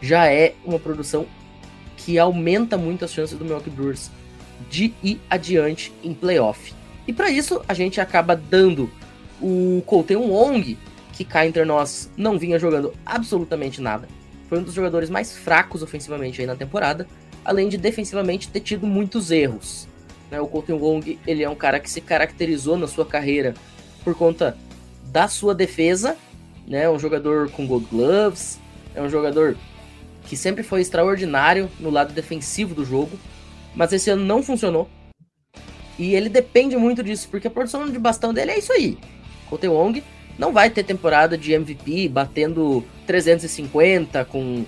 já 0.00 0.26
é 0.26 0.54
uma 0.64 0.78
produção 0.78 1.26
que 1.96 2.18
aumenta 2.18 2.76
muito 2.76 3.04
as 3.04 3.12
chances 3.12 3.38
do 3.38 3.44
Milwaukee 3.44 3.70
Brewers 3.70 4.10
de 4.70 4.92
ir 5.02 5.20
adiante 5.28 5.92
em 6.02 6.12
playoff. 6.12 6.74
E 7.06 7.12
para 7.12 7.30
isso 7.30 7.62
a 7.66 7.74
gente 7.74 8.00
acaba 8.00 8.36
dando 8.36 8.90
o 9.44 9.82
Colton 9.82 10.30
Wong, 10.30 10.78
que 11.12 11.22
cá 11.22 11.46
entre 11.46 11.66
nós 11.66 12.10
não 12.16 12.38
vinha 12.38 12.58
jogando 12.58 12.94
absolutamente 13.04 13.78
nada. 13.78 14.08
Foi 14.48 14.58
um 14.58 14.62
dos 14.62 14.72
jogadores 14.72 15.10
mais 15.10 15.36
fracos 15.36 15.82
ofensivamente 15.82 16.40
aí 16.40 16.46
na 16.46 16.56
temporada, 16.56 17.06
além 17.44 17.68
de 17.68 17.76
defensivamente 17.76 18.48
ter 18.48 18.60
tido 18.60 18.86
muitos 18.86 19.30
erros. 19.30 19.86
Né? 20.30 20.40
O 20.40 20.46
Colton 20.46 20.76
Wong 20.76 21.18
ele 21.26 21.42
é 21.42 21.50
um 21.50 21.54
cara 21.54 21.78
que 21.78 21.90
se 21.90 22.00
caracterizou 22.00 22.78
na 22.78 22.86
sua 22.86 23.04
carreira 23.04 23.52
por 24.02 24.14
conta 24.14 24.56
da 25.12 25.28
sua 25.28 25.54
defesa, 25.54 26.16
né? 26.66 26.88
um 26.88 26.98
jogador 26.98 27.50
com 27.50 27.66
gold 27.66 27.86
gloves, 27.90 28.58
é 28.94 29.02
um 29.02 29.10
jogador 29.10 29.58
que 30.26 30.38
sempre 30.38 30.62
foi 30.62 30.80
extraordinário 30.80 31.70
no 31.78 31.90
lado 31.90 32.14
defensivo 32.14 32.74
do 32.74 32.84
jogo, 32.84 33.18
mas 33.74 33.92
esse 33.92 34.08
ano 34.08 34.24
não 34.24 34.42
funcionou. 34.42 34.88
E 35.98 36.14
ele 36.14 36.30
depende 36.30 36.76
muito 36.76 37.02
disso, 37.02 37.28
porque 37.30 37.46
a 37.46 37.50
produção 37.50 37.90
de 37.90 37.98
bastão 37.98 38.32
dele 38.32 38.52
é 38.52 38.58
isso 38.58 38.72
aí. 38.72 38.98
Kote 39.48 39.68
Wong 39.68 40.02
não 40.38 40.52
vai 40.52 40.70
ter 40.70 40.82
temporada 40.82 41.38
de 41.38 41.52
MVP 41.52 42.08
batendo 42.08 42.84
350 43.06 44.24
com 44.24 44.64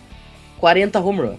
40 0.59 1.00
home 1.00 1.21
run. 1.21 1.37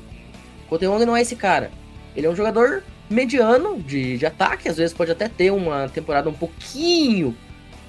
Kote 0.69 0.85
Wong 0.85 1.05
não 1.05 1.15
é 1.15 1.21
esse 1.21 1.35
cara. 1.35 1.71
Ele 2.15 2.27
é 2.27 2.29
um 2.29 2.35
jogador 2.35 2.83
mediano 3.09 3.79
de, 3.79 4.17
de 4.17 4.25
ataque, 4.25 4.67
às 4.67 4.77
vezes 4.77 4.93
pode 4.93 5.11
até 5.11 5.29
ter 5.29 5.51
uma 5.51 5.87
temporada 5.89 6.29
um 6.29 6.33
pouquinho 6.33 7.35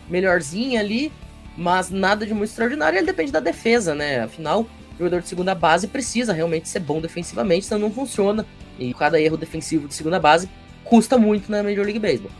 melhorzinha 0.08 0.80
ali, 0.80 1.12
mas 1.56 1.90
nada 1.90 2.24
de 2.24 2.32
muito 2.32 2.50
extraordinário. 2.50 2.98
Ele 2.98 3.06
depende 3.06 3.32
da 3.32 3.40
defesa, 3.40 3.94
né? 3.94 4.20
Afinal, 4.20 4.62
o 4.62 4.98
jogador 4.98 5.22
de 5.22 5.28
segunda 5.28 5.54
base 5.54 5.88
precisa 5.88 6.32
realmente 6.32 6.68
ser 6.68 6.80
bom 6.80 7.00
defensivamente, 7.00 7.66
senão 7.66 7.80
não 7.80 7.90
funciona. 7.90 8.46
E 8.78 8.94
cada 8.94 9.20
erro 9.20 9.36
defensivo 9.36 9.88
de 9.88 9.94
segunda 9.94 10.20
base 10.20 10.48
custa 10.84 11.18
muito 11.18 11.50
na 11.50 11.62
Major 11.62 11.84
League 11.84 11.98
Baseball. 11.98 12.30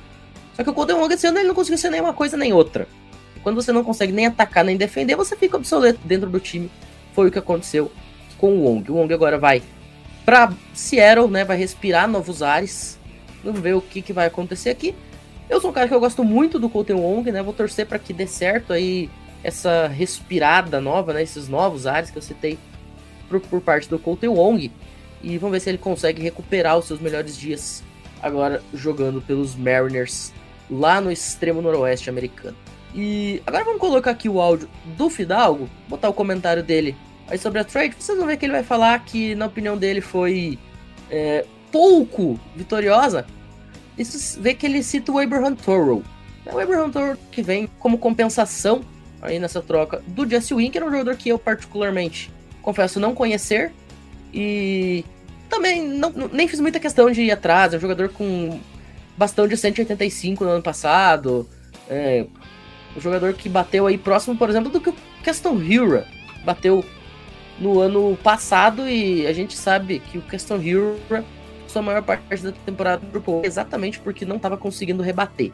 Só 0.54 0.64
que 0.64 0.70
o 0.70 0.72
Golden 0.72 0.96
Wong 0.96 1.12
esse 1.12 1.26
ano 1.26 1.38
ele 1.38 1.48
não 1.48 1.54
conseguiu 1.54 1.78
ser 1.78 1.90
nem 1.90 2.00
uma 2.00 2.12
coisa 2.12 2.36
nem 2.36 2.52
outra. 2.52 2.88
Quando 3.42 3.56
você 3.56 3.72
não 3.72 3.84
consegue 3.84 4.12
nem 4.12 4.26
atacar 4.26 4.64
nem 4.64 4.76
defender, 4.76 5.16
você 5.16 5.36
fica 5.36 5.56
obsoleto 5.56 6.00
dentro 6.04 6.28
do 6.28 6.40
time. 6.40 6.70
Foi 7.14 7.28
o 7.28 7.30
que 7.30 7.38
aconteceu 7.38 7.90
com 8.36 8.52
o 8.52 8.64
Wong. 8.64 8.90
O 8.90 8.94
Wong 8.94 9.12
agora 9.12 9.38
vai 9.38 9.62
para 10.24 10.52
Seattle, 10.74 11.28
né? 11.28 11.44
Vai 11.44 11.56
respirar 11.56 12.08
novos 12.08 12.42
ares. 12.42 12.98
Vamos 13.42 13.60
ver 13.60 13.74
o 13.74 13.80
que, 13.80 14.02
que 14.02 14.12
vai 14.12 14.26
acontecer 14.26 14.70
aqui. 14.70 14.94
Eu 15.48 15.60
sou 15.60 15.70
um 15.70 15.72
cara 15.72 15.88
que 15.88 15.94
eu 15.94 16.00
gosto 16.00 16.22
muito 16.22 16.58
do 16.58 16.68
Colton 16.68 16.96
Wong, 16.96 17.32
né? 17.32 17.42
Vou 17.42 17.54
torcer 17.54 17.86
para 17.86 17.98
que 17.98 18.12
dê 18.12 18.26
certo 18.26 18.72
aí 18.72 19.08
essa 19.42 19.86
respirada 19.86 20.80
nova, 20.80 21.14
né? 21.14 21.22
Esses 21.22 21.48
novos 21.48 21.86
ares 21.86 22.10
que 22.10 22.18
eu 22.18 22.22
citei 22.22 22.58
por, 23.28 23.40
por 23.40 23.60
parte 23.60 23.88
do 23.88 23.98
Colton 23.98 24.34
Wong. 24.34 24.70
E 25.22 25.38
vamos 25.38 25.52
ver 25.52 25.60
se 25.60 25.70
ele 25.70 25.78
consegue 25.78 26.22
recuperar 26.22 26.76
os 26.78 26.86
seus 26.86 27.00
melhores 27.00 27.36
dias 27.36 27.82
agora 28.22 28.62
jogando 28.74 29.20
pelos 29.22 29.54
Mariners 29.54 30.32
lá 30.70 31.00
no 31.00 31.10
extremo 31.10 31.62
noroeste 31.62 32.10
americano. 32.10 32.56
E 32.94 33.42
agora 33.46 33.64
vamos 33.64 33.80
colocar 33.80 34.10
aqui 34.10 34.28
o 34.28 34.40
áudio 34.40 34.68
do 34.96 35.10
Fidalgo, 35.10 35.68
botar 35.88 36.08
o 36.08 36.12
comentário 36.12 36.62
dele 36.62 36.96
aí 37.28 37.38
sobre 37.38 37.60
a 37.60 37.64
trade. 37.64 37.94
Vocês 37.98 38.16
vão 38.16 38.26
ver 38.26 38.36
que 38.36 38.46
ele 38.46 38.52
vai 38.52 38.62
falar 38.62 38.98
que, 39.04 39.34
na 39.34 39.46
opinião 39.46 39.76
dele, 39.76 40.00
foi 40.00 40.58
é, 41.10 41.44
pouco 41.70 42.38
vitoriosa. 42.56 43.26
Isso 43.96 44.40
vê 44.40 44.54
que 44.54 44.66
ele 44.66 44.82
cita 44.82 45.12
o 45.12 45.18
Abraham 45.18 45.54
Toro. 45.54 46.04
É 46.46 46.54
o 46.54 46.58
Abraham 46.58 46.90
Toro 46.90 47.18
que 47.30 47.42
vem 47.42 47.68
como 47.78 47.98
compensação 47.98 48.80
aí 49.20 49.38
nessa 49.38 49.60
troca 49.60 50.02
do 50.06 50.28
Jesse 50.28 50.54
Winker, 50.54 50.84
um 50.84 50.90
jogador 50.90 51.16
que 51.16 51.28
eu 51.28 51.38
particularmente 51.38 52.30
confesso 52.62 53.00
não 53.00 53.14
conhecer. 53.14 53.72
E 54.32 55.04
também 55.48 55.86
não, 55.86 56.12
nem 56.32 56.46
fiz 56.46 56.60
muita 56.60 56.78
questão 56.78 57.10
de 57.10 57.22
ir 57.22 57.30
atrás. 57.30 57.74
É 57.74 57.76
um 57.76 57.80
jogador 57.80 58.08
com 58.10 58.60
bastão 59.16 59.48
de 59.48 59.56
185 59.56 60.44
no 60.44 60.50
ano 60.50 60.62
passado. 60.62 61.48
É, 61.90 62.26
um 62.98 63.00
jogador 63.00 63.32
que 63.32 63.48
bateu 63.48 63.86
aí 63.86 63.96
próximo, 63.96 64.36
por 64.36 64.50
exemplo, 64.50 64.70
do 64.70 64.80
que 64.80 64.90
o 64.90 64.94
Caston 65.24 65.54
Hura 65.54 66.06
bateu 66.44 66.84
no 67.58 67.80
ano 67.80 68.16
passado 68.22 68.88
e 68.88 69.26
a 69.26 69.32
gente 69.32 69.56
sabe 69.56 70.00
que 70.00 70.18
o 70.18 70.22
Caston 70.22 70.56
Hura 70.56 71.24
sua 71.66 71.82
maior 71.82 72.02
parte 72.02 72.42
da 72.42 72.52
temporada 72.52 73.04
do 73.06 73.42
exatamente 73.44 74.00
porque 74.00 74.24
não 74.24 74.36
estava 74.36 74.56
conseguindo 74.56 75.02
rebater. 75.02 75.52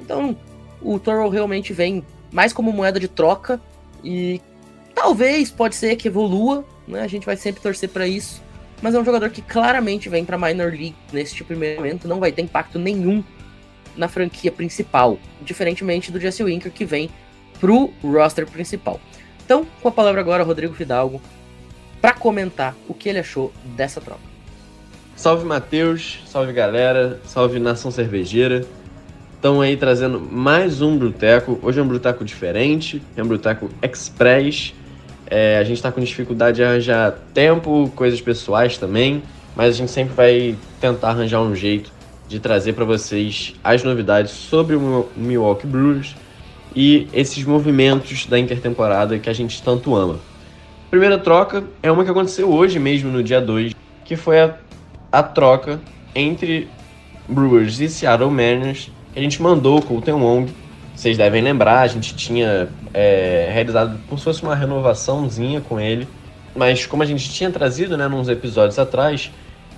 Então, 0.00 0.36
o 0.80 0.98
Toro 0.98 1.28
realmente 1.28 1.72
vem 1.72 2.04
mais 2.30 2.52
como 2.52 2.72
moeda 2.72 3.00
de 3.00 3.08
troca 3.08 3.60
e 4.02 4.40
talvez 4.94 5.50
pode 5.50 5.74
ser 5.74 5.96
que 5.96 6.08
evolua, 6.08 6.64
né? 6.86 7.00
A 7.00 7.06
gente 7.06 7.24
vai 7.24 7.36
sempre 7.36 7.62
torcer 7.62 7.88
para 7.88 8.06
isso, 8.06 8.42
mas 8.82 8.94
é 8.94 8.98
um 8.98 9.04
jogador 9.04 9.30
que 9.30 9.40
claramente 9.40 10.08
vem 10.08 10.24
para 10.24 10.36
minor 10.36 10.70
league 10.70 10.94
neste 11.12 11.42
primeiro 11.42 11.76
momento, 11.76 12.06
não 12.06 12.20
vai 12.20 12.30
ter 12.30 12.42
impacto 12.42 12.78
nenhum 12.78 13.24
na 13.96 14.08
franquia 14.08 14.50
principal, 14.50 15.18
diferentemente 15.42 16.10
do 16.10 16.20
Jesse 16.20 16.42
Winker 16.42 16.72
que 16.72 16.84
vem 16.84 17.10
pro 17.60 17.92
roster 18.02 18.46
principal. 18.46 19.00
Então, 19.44 19.66
com 19.82 19.88
a 19.88 19.92
palavra 19.92 20.20
agora, 20.20 20.42
Rodrigo 20.42 20.74
Fidalgo, 20.74 21.20
para 22.00 22.12
comentar 22.12 22.74
o 22.88 22.94
que 22.94 23.08
ele 23.08 23.18
achou 23.18 23.52
dessa 23.76 24.00
troca. 24.00 24.20
Salve 25.16 25.44
Matheus, 25.44 26.22
salve 26.26 26.52
galera, 26.52 27.20
salve 27.24 27.58
nação 27.58 27.90
cervejeira. 27.90 28.66
Estão 29.34 29.60
aí 29.60 29.76
trazendo 29.76 30.18
mais 30.18 30.82
um 30.82 30.98
Bruteco. 30.98 31.58
Hoje 31.62 31.78
é 31.78 31.82
um 31.82 31.86
Bruteco 31.86 32.24
diferente, 32.24 33.00
é 33.16 33.22
um 33.22 33.26
Bruteco 33.26 33.70
Express. 33.82 34.74
É, 35.26 35.58
a 35.58 35.64
gente 35.64 35.76
está 35.76 35.92
com 35.92 36.00
dificuldade 36.00 36.56
de 36.56 36.64
arranjar 36.64 37.18
tempo, 37.32 37.90
coisas 37.94 38.20
pessoais 38.20 38.76
também, 38.76 39.22
mas 39.54 39.74
a 39.74 39.78
gente 39.78 39.90
sempre 39.90 40.14
vai 40.14 40.56
tentar 40.80 41.10
arranjar 41.10 41.40
um 41.40 41.54
jeito 41.54 41.92
de 42.34 42.40
trazer 42.40 42.72
para 42.72 42.84
vocês 42.84 43.54
as 43.62 43.84
novidades 43.84 44.32
sobre 44.32 44.74
o 44.74 45.08
Milwaukee 45.16 45.68
Brewers 45.68 46.16
e 46.74 47.06
esses 47.12 47.44
movimentos 47.44 48.26
da 48.26 48.36
intertemporada 48.38 49.16
que 49.20 49.30
a 49.30 49.32
gente 49.32 49.62
tanto 49.62 49.94
ama. 49.94 50.14
A 50.86 50.90
primeira 50.90 51.16
troca 51.16 51.62
é 51.80 51.92
uma 51.92 52.04
que 52.04 52.10
aconteceu 52.10 52.52
hoje 52.52 52.80
mesmo, 52.80 53.10
no 53.10 53.22
dia 53.22 53.40
2, 53.40 53.72
que 54.04 54.16
foi 54.16 54.40
a, 54.40 54.56
a 55.12 55.22
troca 55.22 55.80
entre 56.12 56.68
Brewers 57.28 57.78
e 57.78 57.88
Seattle 57.88 58.30
Mariners, 58.30 58.90
que 59.12 59.18
a 59.20 59.22
gente 59.22 59.40
mandou 59.40 59.78
o 59.78 59.82
Colton 59.82 60.20
Wong. 60.20 60.52
Vocês 60.94 61.16
devem 61.16 61.40
lembrar, 61.40 61.82
a 61.82 61.86
gente 61.86 62.16
tinha 62.16 62.68
é, 62.92 63.48
realizado 63.52 63.98
como 64.08 64.18
se 64.18 64.24
fosse 64.24 64.42
uma 64.42 64.56
renovaçãozinha 64.56 65.60
com 65.60 65.78
ele 65.78 66.08
mas 66.54 66.86
como 66.86 67.02
a 67.02 67.06
gente 67.06 67.28
tinha 67.30 67.50
trazido, 67.50 67.96
né, 67.96 68.06
nos 68.06 68.28
episódios 68.28 68.78
atrás, 68.78 69.30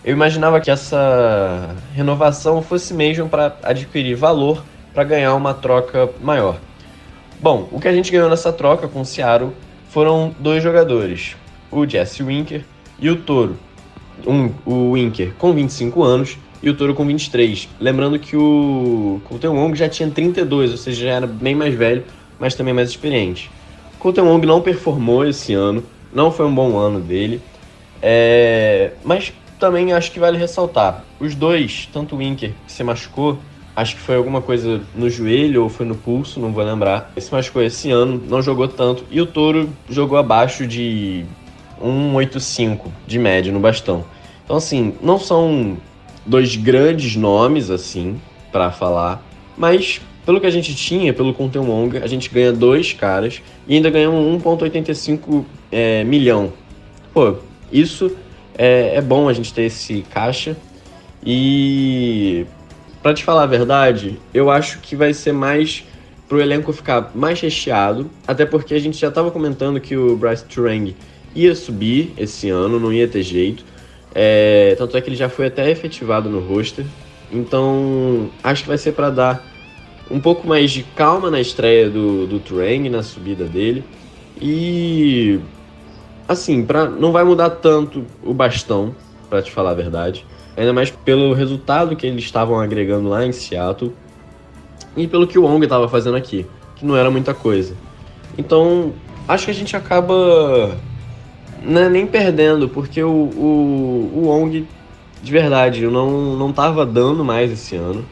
eu 0.06 0.12
imaginava 0.12 0.60
que 0.60 0.70
essa 0.70 1.75
renovação 1.92 2.62
fosse 2.62 2.94
mesmo 2.94 3.28
para 3.28 3.56
adquirir 3.64 4.14
valor 4.14 4.62
para 4.94 5.02
ganhar 5.02 5.34
uma 5.34 5.52
troca 5.52 6.08
maior. 6.22 6.58
Bom, 7.40 7.68
o 7.72 7.80
que 7.80 7.88
a 7.88 7.92
gente 7.92 8.12
ganhou 8.12 8.30
nessa 8.30 8.52
troca 8.52 8.86
com 8.86 9.00
o 9.00 9.04
Seattle 9.04 9.50
foram 9.88 10.32
dois 10.38 10.62
jogadores, 10.62 11.34
o 11.72 11.84
Jesse 11.84 12.22
Winker 12.22 12.64
e 13.00 13.10
o 13.10 13.16
Toro. 13.16 13.58
Um, 14.25 14.50
o 14.64 14.92
Winker 14.92 15.34
com 15.38 15.52
25 15.52 16.02
anos 16.04 16.38
e 16.62 16.70
o 16.70 16.76
Toro 16.76 16.94
com 16.94 17.04
23. 17.04 17.68
Lembrando 17.80 18.16
que 18.16 18.36
o 18.36 19.20
Colton 19.25 19.56
Wong 19.56 19.76
já 19.76 19.88
tinha 19.88 20.08
32, 20.08 20.70
ou 20.70 20.76
seja, 20.76 21.04
já 21.04 21.12
era 21.14 21.26
bem 21.26 21.56
mais 21.56 21.75
velho, 21.75 22.04
mas 22.38 22.54
também 22.54 22.72
mais 22.72 22.90
experiente. 22.90 23.50
O 23.96 23.98
Colton 23.98 24.22
Wong 24.22 24.46
não 24.46 24.60
performou 24.60 25.26
esse 25.26 25.52
ano, 25.52 25.82
não 26.14 26.30
foi 26.30 26.46
um 26.46 26.54
bom 26.54 26.78
ano 26.78 27.00
dele, 27.00 27.42
é... 28.00 28.92
mas 29.04 29.32
também 29.58 29.92
acho 29.92 30.12
que 30.12 30.20
vale 30.20 30.38
ressaltar. 30.38 31.04
Os 31.18 31.34
dois, 31.34 31.88
tanto 31.92 32.14
o 32.14 32.18
Winker 32.18 32.52
que 32.66 32.72
se 32.72 32.82
machucou, 32.84 33.38
acho 33.75 33.96
que 33.96 34.00
foi 34.00 34.16
alguma 34.16 34.40
coisa 34.40 34.80
no 34.94 35.10
joelho 35.10 35.62
ou 35.62 35.68
foi 35.68 35.84
no 35.84 35.94
pulso, 35.94 36.40
não 36.40 36.52
vou 36.52 36.64
lembrar. 36.64 37.10
Ele 37.14 37.25
se 37.25 37.32
machucou 37.32 37.62
esse 37.62 37.90
ano, 37.90 38.22
não 38.28 38.40
jogou 38.40 38.68
tanto, 38.68 39.04
e 39.10 39.20
o 39.20 39.26
Toro 39.26 39.68
jogou 39.88 40.18
abaixo 40.18 40.66
de 40.66 41.25
1,85 41.82 42.86
de 43.06 43.18
média 43.18 43.52
no 43.52 43.60
bastão. 43.60 44.04
Então, 44.44 44.56
assim, 44.56 44.94
não 45.02 45.18
são 45.18 45.76
dois 46.25 46.56
grandes 46.56 47.16
nomes, 47.16 47.70
assim, 47.70 48.20
para 48.50 48.70
falar, 48.70 49.22
mas 49.56 50.00
pelo 50.25 50.40
que 50.40 50.46
a 50.46 50.50
gente 50.50 50.75
tinha, 50.75 51.12
pelo 51.12 51.32
Content 51.32 51.62
Wong, 51.62 51.98
a 51.98 52.06
gente 52.06 52.28
ganha 52.28 52.52
dois 52.52 52.92
caras 52.92 53.40
e 53.68 53.76
ainda 53.76 53.88
ganhamos 53.90 54.42
1,85 54.42 55.44
é, 55.70 56.02
milhão. 56.02 56.52
Pô, 57.14 57.36
isso 57.70 58.10
é, 58.56 58.96
é 58.96 59.00
bom 59.00 59.28
a 59.28 59.32
gente 59.32 59.52
ter 59.52 59.62
esse 59.62 60.02
caixa. 60.10 60.56
E 61.25 62.46
para 63.02 63.14
te 63.14 63.25
falar 63.25 63.44
a 63.44 63.46
verdade, 63.46 64.18
eu 64.32 64.50
acho 64.50 64.80
que 64.80 64.96
vai 64.96 65.12
ser 65.12 65.32
mais 65.32 65.84
pro 66.28 66.40
elenco 66.40 66.72
ficar 66.72 67.12
mais 67.14 67.40
recheado, 67.40 68.10
até 68.26 68.44
porque 68.44 68.75
a 68.75 68.80
gente 68.80 68.98
já 68.98 69.08
estava 69.08 69.30
comentando 69.30 69.80
que 69.80 69.96
o 69.96 70.16
Bryce 70.16 70.44
Turang 70.44 70.96
ia 71.34 71.54
subir 71.54 72.12
esse 72.18 72.48
ano, 72.48 72.80
não 72.80 72.92
ia 72.92 73.06
ter 73.06 73.22
jeito. 73.22 73.64
É, 74.14 74.75
tanto 74.78 74.96
é 74.96 75.00
que 75.00 75.08
ele 75.08 75.16
já 75.16 75.28
foi 75.28 75.46
até 75.46 75.70
efetivado 75.70 76.28
no 76.28 76.40
roster. 76.40 76.84
Então, 77.30 78.30
acho 78.42 78.62
que 78.62 78.68
vai 78.68 78.78
ser 78.78 78.92
para 78.92 79.10
dar 79.10 79.44
um 80.10 80.20
pouco 80.20 80.46
mais 80.46 80.70
de 80.70 80.82
calma 80.82 81.30
na 81.30 81.40
estreia 81.40 81.90
do, 81.90 82.26
do 82.26 82.38
Turang, 82.38 82.88
na 82.88 83.02
subida 83.02 83.44
dele. 83.44 83.84
E 84.40 85.38
assim, 86.28 86.64
pra, 86.64 86.87
não 86.87 87.12
vai 87.12 87.25
mudar 87.25 87.50
tanto 87.50 88.04
o 88.23 88.35
bastão, 88.35 88.95
para 89.28 89.42
te 89.42 89.50
falar 89.50 89.71
a 89.71 89.75
verdade. 89.75 90.25
Ainda 90.56 90.73
mais 90.73 90.90
pelo 90.90 91.33
resultado 91.33 91.95
que 91.97 92.06
eles 92.06 92.25
estavam 92.25 92.59
agregando 92.59 93.09
lá 93.09 93.25
em 93.25 93.33
Seattle 93.33 93.92
e 94.97 95.06
pelo 95.06 95.26
que 95.26 95.38
o 95.38 95.42
Wong 95.42 95.62
estava 95.64 95.88
fazendo 95.88 96.16
aqui, 96.16 96.47
que 96.76 96.87
não 96.87 96.97
era 96.97 97.11
muita 97.11 97.35
coisa. 97.35 97.75
Então, 98.38 98.92
acho 99.28 99.45
que 99.45 99.50
a 99.50 99.54
gente 99.54 99.76
acaba 99.76 100.76
né, 101.62 101.88
nem 101.88 102.06
perdendo, 102.06 102.68
porque 102.68 103.02
o, 103.02 103.11
o, 103.11 104.11
o 104.14 104.21
Wong, 104.28 104.66
de 105.23 105.33
verdade, 105.33 105.87
não, 105.87 106.37
não 106.37 106.52
tava 106.52 106.87
dando 106.87 107.25
mais 107.25 107.50
esse 107.50 107.76
ano. 107.76 108.04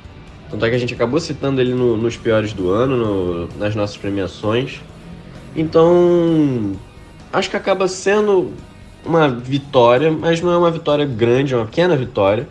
Tanto 0.50 0.66
é 0.66 0.70
que 0.70 0.76
a 0.76 0.78
gente 0.78 0.94
acabou 0.94 1.18
citando 1.20 1.60
ele 1.60 1.72
no, 1.72 1.96
nos 1.96 2.16
piores 2.16 2.52
do 2.52 2.70
ano, 2.70 2.96
no, 2.96 3.48
nas 3.58 3.74
nossas 3.74 3.96
premiações. 3.96 4.80
Então, 5.56 6.72
acho 7.34 7.50
que 7.50 7.56
acaba 7.56 7.88
sendo 7.88 8.52
uma 9.04 9.28
vitória, 9.28 10.10
mas 10.10 10.40
não 10.40 10.52
é 10.52 10.56
uma 10.56 10.70
vitória 10.70 11.04
grande, 11.04 11.52
é 11.52 11.56
uma 11.56 11.66
pequena 11.66 11.96
vitória. 11.96 12.48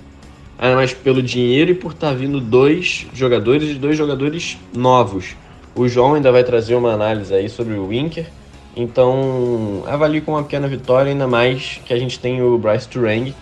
Ainda 0.60 0.76
mais 0.76 0.94
pelo 0.94 1.22
dinheiro 1.22 1.72
e 1.72 1.74
por 1.74 1.94
estar 1.94 2.10
tá 2.10 2.14
vindo 2.14 2.40
dois 2.40 3.08
jogadores 3.14 3.72
e 3.72 3.74
dois 3.74 3.98
jogadores 3.98 4.58
novos. 4.74 5.36
O 5.76 5.88
João 5.88 6.14
ainda 6.14 6.32
vai 6.32 6.44
trazer 6.44 6.76
uma 6.76 6.92
análise 6.92 7.34
aí 7.34 7.50
sobre 7.50 7.74
o 7.74 7.88
Winker. 7.88 8.28
Então, 8.76 9.84
avalio 9.88 10.22
com 10.22 10.34
uma 10.34 10.44
pequena 10.44 10.68
vitória, 10.68 11.12
ainda 11.12 11.28
mais 11.28 11.80
que 11.86 11.94
a 11.94 11.98
gente 11.98 12.20
tem 12.20 12.42
o 12.42 12.58
Bryce 12.58 12.88
Turang, 12.88 13.34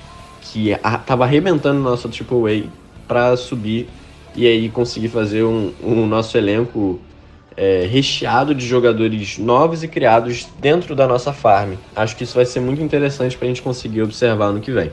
que 0.41 0.71
estava 0.71 1.23
arrebentando 1.25 1.79
nossa 1.79 2.07
Triple 2.07 2.67
A 2.67 3.07
para 3.07 3.35
subir 3.35 3.89
e 4.35 4.47
aí 4.47 4.69
conseguir 4.69 5.09
fazer 5.09 5.43
um, 5.43 5.73
um 5.83 6.05
nosso 6.05 6.37
elenco 6.37 6.99
é, 7.57 7.85
recheado 7.85 8.55
de 8.55 8.65
jogadores 8.65 9.37
novos 9.37 9.83
e 9.83 9.87
criados 9.87 10.47
dentro 10.59 10.95
da 10.95 11.07
nossa 11.07 11.33
farm. 11.33 11.73
Acho 11.95 12.15
que 12.15 12.23
isso 12.23 12.35
vai 12.35 12.45
ser 12.45 12.59
muito 12.59 12.81
interessante 12.81 13.37
para 13.37 13.45
a 13.45 13.49
gente 13.49 13.61
conseguir 13.61 14.01
observar 14.01 14.51
no 14.51 14.59
que 14.59 14.71
vem. 14.71 14.91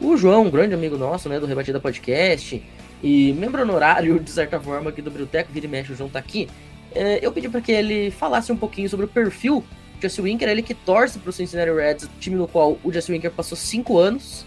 O 0.00 0.16
João, 0.16 0.42
um 0.42 0.50
grande 0.50 0.74
amigo 0.74 0.96
nosso, 0.96 1.28
né, 1.28 1.40
do 1.40 1.46
Rebatida 1.46 1.80
Podcast, 1.80 2.62
e 3.02 3.32
membro 3.34 3.62
honorário, 3.62 4.18
de 4.18 4.30
certa 4.30 4.58
forma, 4.60 4.90
aqui 4.90 5.02
do 5.02 5.10
Biblioteca, 5.10 5.48
vira 5.52 5.66
e 5.66 5.68
mexe, 5.68 5.92
o 5.92 5.96
João 5.96 6.08
tá 6.08 6.18
aqui. 6.18 6.48
É, 6.94 7.18
eu 7.24 7.32
pedi 7.32 7.48
para 7.48 7.60
que 7.60 7.72
ele 7.72 8.10
falasse 8.10 8.52
um 8.52 8.56
pouquinho 8.56 8.88
sobre 8.88 9.06
o 9.06 9.08
perfil 9.08 9.64
de 9.96 10.02
Jesse 10.02 10.20
Winker, 10.20 10.48
ele 10.48 10.62
que 10.62 10.74
torce 10.74 11.18
para 11.18 11.30
o 11.30 11.32
Cincinnati 11.32 11.70
Reds, 11.70 12.08
time 12.20 12.36
no 12.36 12.46
qual 12.46 12.78
o 12.84 12.92
Jesse 12.92 13.10
Winker 13.10 13.30
passou 13.30 13.56
cinco 13.56 13.98
anos. 13.98 14.44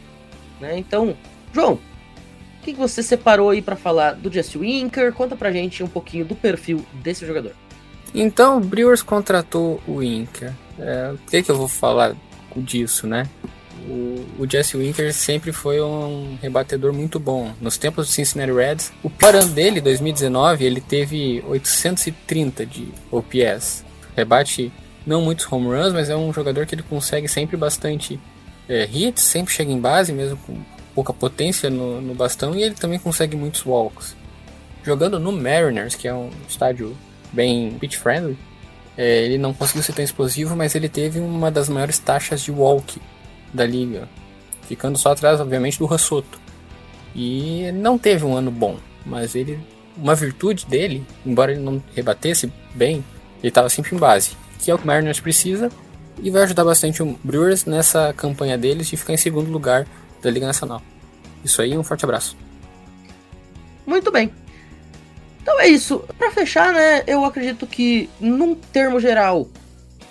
Né? 0.59 0.77
Então, 0.77 1.15
João, 1.53 1.79
que, 2.73 2.79
você 2.79 3.01
separou 3.01 3.49
aí 3.49 3.61
para 3.61 3.75
falar 3.75 4.13
do 4.13 4.31
Jesse 4.31 4.57
Winker? 4.57 5.13
Conta 5.13 5.35
pra 5.35 5.51
gente 5.51 5.83
um 5.83 5.87
pouquinho 5.87 6.25
do 6.25 6.35
perfil 6.35 6.85
desse 6.93 7.25
jogador. 7.25 7.53
Então, 8.13 8.57
o 8.57 8.61
Brewers 8.61 9.01
contratou 9.01 9.81
o 9.87 9.97
Winker. 9.97 10.53
É, 10.79 11.11
o 11.13 11.29
que, 11.29 11.43
que 11.43 11.51
eu 11.51 11.57
vou 11.57 11.67
falar 11.67 12.15
disso, 12.55 13.07
né? 13.07 13.27
O, 13.87 14.25
o, 14.39 14.49
Jesse 14.49 14.75
Winker 14.75 15.13
sempre 15.13 15.51
foi 15.51 15.81
um 15.81 16.37
rebatedor 16.41 16.91
muito 16.93 17.19
bom. 17.19 17.53
Nos 17.61 17.77
tempos 17.77 18.07
do 18.07 18.11
Cincinnati 18.11 18.51
Reds, 18.51 18.91
o 19.01 19.09
parâmetro 19.09 19.53
dele, 19.53 19.79
2019, 19.79 20.65
ele 20.65 20.81
teve 20.81 21.43
830 21.47 22.65
de 22.65 22.87
OPS. 23.11 23.85
Rebate 24.15 24.71
não 25.05 25.21
muitos 25.21 25.49
home 25.49 25.67
runs, 25.67 25.93
mas 25.93 26.09
é 26.09 26.15
um 26.17 26.33
jogador 26.33 26.65
que 26.65 26.75
ele 26.75 26.83
consegue 26.83 27.27
sempre 27.29 27.55
bastante 27.55 28.19
é, 28.67 28.85
hits, 28.91 29.23
sempre 29.23 29.53
chega 29.53 29.71
em 29.71 29.79
base, 29.79 30.11
mesmo 30.11 30.37
com 30.45 30.57
pouca 30.97 31.13
potência 31.13 31.69
no, 31.69 32.01
no 32.01 32.15
bastão 32.15 32.55
e 32.55 32.63
ele 32.63 32.73
também 32.73 32.97
consegue 32.97 33.37
muitos 33.37 33.63
walks. 33.63 34.15
Jogando 34.83 35.19
no 35.19 35.31
Mariners, 35.31 35.93
que 35.93 36.07
é 36.07 36.13
um 36.13 36.31
estádio 36.49 36.97
bem 37.31 37.77
pitch 37.79 37.97
friendly, 37.97 38.35
é, 38.97 39.23
ele 39.23 39.37
não 39.37 39.53
conseguiu 39.53 39.83
ser 39.83 39.93
tão 39.93 40.03
explosivo, 40.03 40.55
mas 40.55 40.73
ele 40.73 40.89
teve 40.89 41.19
uma 41.19 41.51
das 41.51 41.69
maiores 41.69 41.99
taxas 41.99 42.41
de 42.41 42.51
walk 42.51 42.99
da 43.53 43.63
liga, 43.63 44.09
ficando 44.63 44.97
só 44.97 45.11
atrás, 45.11 45.39
obviamente, 45.39 45.77
do 45.77 45.85
Rassoto. 45.85 46.39
E 47.13 47.71
não 47.73 47.99
teve 47.99 48.25
um 48.25 48.35
ano 48.35 48.49
bom, 48.49 48.77
mas 49.05 49.35
ele, 49.35 49.59
uma 49.95 50.15
virtude 50.15 50.65
dele, 50.65 51.05
embora 51.23 51.51
ele 51.51 51.61
não 51.61 51.79
rebatesse 51.95 52.51
bem, 52.73 53.05
ele 53.37 53.49
estava 53.49 53.69
sempre 53.69 53.95
em 53.95 53.99
base, 53.99 54.31
que 54.57 54.71
é 54.71 54.73
o 54.73 54.79
que 54.79 54.83
o 54.83 54.87
Mariners 54.87 55.19
precisa 55.19 55.69
e 56.23 56.31
vai 56.31 56.41
ajudar 56.41 56.65
bastante 56.65 57.03
o 57.03 57.19
Brewers 57.23 57.65
nessa 57.65 58.11
campanha 58.13 58.57
deles 58.57 58.87
de 58.87 58.97
ficar 58.97 59.13
em 59.13 59.17
segundo 59.17 59.51
lugar 59.51 59.85
da 60.21 60.29
Liga 60.29 60.45
Nacional. 60.45 60.81
Isso 61.43 61.61
aí, 61.61 61.77
um 61.77 61.83
forte 61.83 62.05
abraço. 62.05 62.37
Muito 63.85 64.11
bem. 64.11 64.31
Então 65.41 65.59
é 65.61 65.67
isso. 65.67 66.03
Para 66.17 66.31
fechar, 66.31 66.73
né, 66.73 67.03
eu 67.07 67.23
acredito 67.23 67.65
que, 67.65 68.09
num 68.19 68.53
termo 68.53 68.99
geral, 68.99 69.47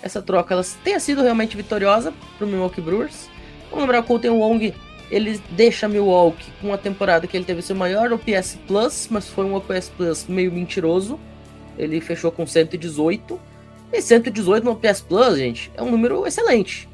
essa 0.01 0.21
troca 0.21 0.53
ela 0.53 0.65
tenha 0.83 0.99
sido 0.99 1.21
realmente 1.21 1.55
vitoriosa 1.55 2.13
para 2.37 2.45
o 2.45 2.49
Milwaukee 2.49 2.81
Brewers. 2.81 3.29
Vamos 3.69 3.81
lembrar 3.81 4.01
que 4.01 4.05
o 4.05 4.07
Colton 4.07 4.39
Wong 4.39 4.73
ele 5.09 5.39
deixa 5.51 5.87
Milwaukee 5.87 6.51
com 6.59 6.67
uma 6.67 6.77
temporada 6.77 7.27
que 7.27 7.37
ele 7.37 7.45
teve 7.45 7.61
seu 7.61 7.75
maior 7.75 8.11
OPS 8.11 8.57
Plus, 8.67 9.07
mas 9.09 9.27
foi 9.27 9.45
um 9.45 9.55
OPS 9.55 9.89
Plus 9.89 10.25
meio 10.27 10.51
mentiroso. 10.51 11.19
Ele 11.77 12.01
fechou 12.01 12.31
com 12.31 12.45
118. 12.45 13.39
E 13.93 14.01
118 14.01 14.65
no 14.65 14.71
OPS 14.71 15.01
Plus, 15.01 15.37
gente, 15.37 15.71
é 15.75 15.81
um 15.81 15.89
número 15.89 16.25
excelente. 16.27 16.89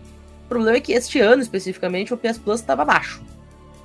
O 0.46 0.50
problema 0.50 0.78
é 0.78 0.82
que 0.82 0.94
este 0.94 1.20
ano, 1.20 1.42
especificamente, 1.42 2.14
o 2.14 2.18
PS 2.18 2.38
Plus 2.38 2.60
estava 2.60 2.86
baixo. 2.86 3.22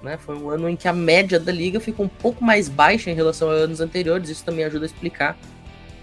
Né? 0.03 0.16
Foi 0.18 0.37
um 0.37 0.51
ano 0.51 0.68
em 0.68 0.77
que 0.77 0.87
a 0.87 0.92
média 0.92 1.40
da 1.40 1.53
liga 1.53 1.81
ficou 1.81 2.07
um 2.07 2.09
pouco 2.09 2.44
mais 2.44 2.68
baixa 2.68 3.11
em 3.11 3.14
relação 3.14 3.51
a 3.51 3.53
anos 3.53 3.81
anteriores. 3.81 4.29
Isso 4.29 4.44
também 4.44 4.64
ajuda 4.64 4.85
a 4.85 4.87
explicar 4.87 5.37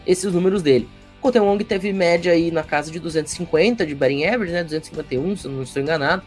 esses 0.06 0.32
números 0.34 0.62
dele. 0.62 0.88
O 1.22 1.40
Wong 1.40 1.64
teve 1.64 1.92
média 1.92 2.34
aí 2.34 2.52
na 2.52 2.62
casa 2.62 2.92
de 2.92 3.00
250 3.00 3.84
de 3.84 3.96
batting 3.96 4.26
average, 4.26 4.54
né? 4.54 4.64
251, 4.64 5.38
se 5.38 5.46
eu 5.46 5.52
não 5.52 5.64
estou 5.64 5.82
enganado. 5.82 6.22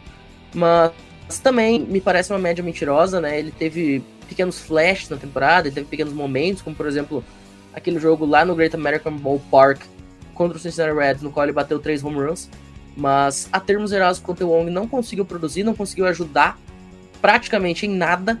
Mas 0.53 0.91
também 1.41 1.79
me 1.79 2.01
parece 2.01 2.33
uma 2.33 2.39
média 2.39 2.61
mentirosa, 2.61 3.21
né? 3.21 3.39
Ele 3.39 3.51
teve 3.51 4.03
pequenos 4.27 4.59
flashes 4.59 5.09
na 5.09 5.15
temporada, 5.15 5.67
ele 5.67 5.75
teve 5.75 5.87
pequenos 5.87 6.13
momentos, 6.13 6.61
como 6.61 6.75
por 6.75 6.85
exemplo 6.85 7.23
aquele 7.73 7.97
jogo 7.97 8.25
lá 8.25 8.43
no 8.43 8.53
Great 8.55 8.75
American 8.75 9.15
Ballpark 9.15 9.81
contra 10.33 10.57
o 10.57 10.59
Cincinnati 10.59 10.97
Reds, 10.97 11.21
no 11.21 11.31
qual 11.31 11.45
ele 11.45 11.53
bateu 11.53 11.79
três 11.79 12.03
home 12.03 12.17
runs. 12.17 12.49
Mas 12.99 13.47
a 13.51 13.61
termos 13.61 13.91
gerais, 13.91 14.21
o 14.21 14.45
Wong 14.45 14.69
não 14.69 14.85
conseguiu 14.85 15.23
produzir, 15.23 15.63
não 15.63 15.73
conseguiu 15.73 16.05
ajudar 16.05 16.59
praticamente 17.21 17.85
em 17.85 17.95
nada. 17.95 18.37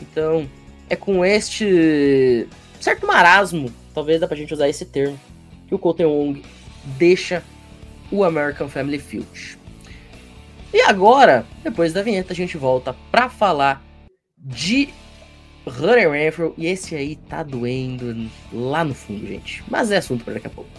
Então, 0.00 0.48
é 0.88 0.94
com 0.94 1.24
este 1.24 2.46
certo 2.80 3.04
marasmo, 3.04 3.72
talvez 3.92 4.20
dá 4.20 4.28
pra 4.28 4.36
gente 4.36 4.54
usar 4.54 4.68
esse 4.68 4.84
termo, 4.84 5.18
que 5.66 5.74
o 5.74 5.80
Wong 5.82 6.44
deixa 6.96 7.42
o 8.08 8.22
American 8.22 8.68
Family 8.68 9.00
Field. 9.00 9.58
E 10.72 10.80
agora, 10.82 11.44
depois 11.64 11.92
da 11.92 12.00
vinheta, 12.00 12.32
a 12.32 12.36
gente 12.36 12.56
volta 12.56 12.94
pra 13.10 13.28
falar 13.28 13.82
de 14.38 14.90
Hunter 15.66 16.10
Renfrew. 16.10 16.54
E 16.56 16.66
esse 16.66 16.94
aí 16.94 17.16
tá 17.16 17.42
doendo 17.42 18.30
lá 18.52 18.84
no 18.84 18.94
fundo, 18.94 19.26
gente. 19.26 19.64
Mas 19.68 19.90
é 19.90 19.96
assunto 19.96 20.24
pra 20.24 20.34
daqui 20.34 20.46
a 20.46 20.50
pouco. 20.50 20.70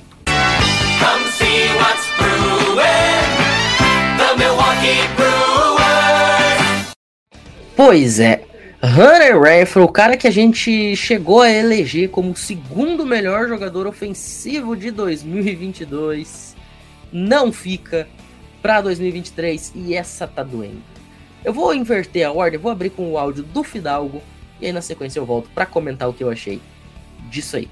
What's 1.90 2.06
brewing. 2.18 2.78
The 4.20 4.38
Milwaukee 4.38 5.02
Brewers. 5.16 6.94
Pois 7.76 8.20
é, 8.20 8.44
Hunter 8.84 9.42
Renfrew, 9.42 9.86
o 9.86 9.92
cara 9.92 10.16
que 10.16 10.28
a 10.28 10.32
gente 10.32 10.96
chegou 10.96 11.42
a 11.42 11.50
eleger 11.50 12.10
como 12.10 12.30
o 12.30 12.36
segundo 12.36 13.08
melhor 13.08 13.48
jogador 13.48 13.88
ofensivo 13.88 14.76
de 14.76 14.92
2022, 14.92 16.56
não 17.12 17.52
fica 17.52 18.08
pra 18.62 18.82
2023 18.82 19.72
e 19.74 19.96
essa 19.96 20.28
tá 20.28 20.44
doendo. 20.44 20.84
Eu 21.44 21.54
vou 21.54 21.74
inverter 21.74 22.28
a 22.28 22.32
ordem, 22.32 22.60
vou 22.60 22.72
abrir 22.72 22.92
com 22.92 23.12
o 23.12 23.18
áudio 23.18 23.42
do 23.42 23.64
Fidalgo 23.64 24.22
e 24.62 24.68
aí 24.68 24.72
na 24.72 24.82
sequência 24.82 25.20
eu 25.20 25.26
volto 25.26 25.50
pra 25.56 25.66
comentar 25.66 26.08
o 26.08 26.14
que 26.14 26.24
eu 26.24 26.30
achei 26.30 26.62
disso 27.32 27.58
aí. 27.58 27.68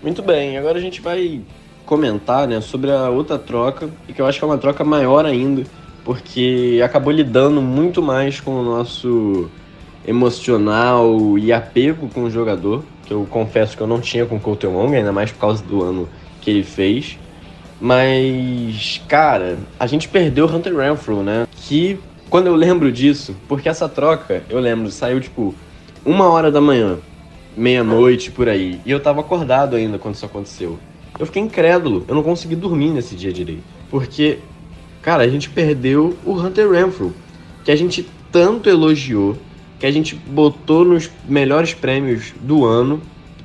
Muito 0.00 0.22
bem, 0.22 0.56
agora 0.56 0.78
a 0.78 0.80
gente 0.80 1.00
vai 1.00 1.42
comentar 1.86 2.46
né, 2.46 2.60
sobre 2.60 2.90
a 2.90 3.08
outra 3.08 3.38
troca, 3.38 3.88
e 4.08 4.12
que 4.12 4.20
eu 4.20 4.26
acho 4.26 4.38
que 4.38 4.44
é 4.44 4.48
uma 4.48 4.58
troca 4.58 4.84
maior 4.84 5.24
ainda, 5.24 5.62
porque 6.04 6.80
acabou 6.84 7.12
lidando 7.12 7.62
muito 7.62 8.02
mais 8.02 8.40
com 8.40 8.60
o 8.60 8.62
nosso 8.62 9.48
emocional 10.06 11.38
e 11.38 11.52
apego 11.52 12.08
com 12.08 12.24
o 12.24 12.30
jogador, 12.30 12.84
que 13.06 13.14
eu 13.14 13.26
confesso 13.30 13.76
que 13.76 13.82
eu 13.82 13.86
não 13.86 14.00
tinha 14.00 14.26
com 14.26 14.36
o 14.36 14.40
Couto 14.40 14.68
Wong, 14.68 14.94
ainda 14.94 15.12
mais 15.12 15.32
por 15.32 15.38
causa 15.38 15.62
do 15.62 15.82
ano 15.82 16.08
que 16.40 16.50
ele 16.50 16.62
fez. 16.62 17.18
Mas, 17.80 19.02
cara, 19.08 19.58
a 19.78 19.86
gente 19.86 20.08
perdeu 20.08 20.46
o 20.46 20.54
Hunter 20.54 20.76
Renfrew, 20.76 21.22
né? 21.22 21.46
Que 21.52 21.98
quando 22.30 22.46
eu 22.46 22.54
lembro 22.54 22.90
disso, 22.90 23.36
porque 23.48 23.68
essa 23.68 23.88
troca, 23.88 24.42
eu 24.48 24.58
lembro, 24.58 24.90
saiu 24.90 25.20
tipo 25.20 25.54
uma 26.04 26.28
hora 26.28 26.50
da 26.50 26.60
manhã, 26.60 26.98
meia-noite 27.56 28.30
por 28.30 28.48
aí, 28.48 28.80
e 28.84 28.90
eu 28.90 29.00
tava 29.00 29.20
acordado 29.20 29.76
ainda 29.76 29.98
quando 29.98 30.14
isso 30.14 30.26
aconteceu. 30.26 30.78
Eu 31.18 31.26
fiquei 31.26 31.42
incrédulo, 31.42 32.04
eu 32.06 32.14
não 32.14 32.22
consegui 32.22 32.54
dormir 32.54 32.90
nesse 32.90 33.14
dia 33.14 33.32
direito. 33.32 33.62
Porque, 33.90 34.38
cara, 35.00 35.22
a 35.22 35.28
gente 35.28 35.48
perdeu 35.48 36.16
o 36.24 36.32
Hunter 36.32 36.70
Renfrew, 36.70 37.12
que 37.64 37.70
a 37.70 37.76
gente 37.76 38.06
tanto 38.30 38.68
elogiou, 38.68 39.36
que 39.78 39.86
a 39.86 39.90
gente 39.90 40.14
botou 40.14 40.84
nos 40.84 41.10
melhores 41.26 41.72
prêmios 41.72 42.34
do 42.40 42.64
ano 42.64 43.00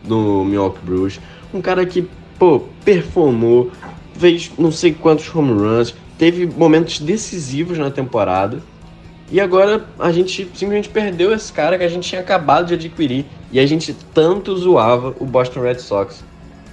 no 0.06 0.44
Milwaukee 0.44 0.84
Brewers. 0.84 1.20
Um 1.54 1.62
cara 1.62 1.86
que, 1.86 2.08
pô, 2.38 2.62
performou, 2.84 3.72
fez 4.16 4.52
não 4.58 4.72
sei 4.72 4.94
quantos 4.94 5.34
home 5.34 5.54
runs, 5.54 5.96
teve 6.18 6.46
momentos 6.46 7.00
decisivos 7.00 7.78
na 7.78 7.90
temporada. 7.90 8.62
E 9.32 9.40
agora 9.40 9.86
a 9.98 10.12
gente 10.12 10.50
simplesmente 10.54 10.90
perdeu 10.90 11.34
esse 11.34 11.54
cara 11.54 11.78
que 11.78 11.84
a 11.86 11.88
gente 11.88 12.08
tinha 12.08 12.20
acabado 12.20 12.68
de 12.68 12.74
adquirir 12.74 13.26
e 13.50 13.60
a 13.60 13.66
gente 13.66 13.96
tanto 14.14 14.56
zoava 14.58 15.16
o 15.20 15.26
Boston 15.26 15.62
Red 15.62 15.80
Sox. 15.80 16.22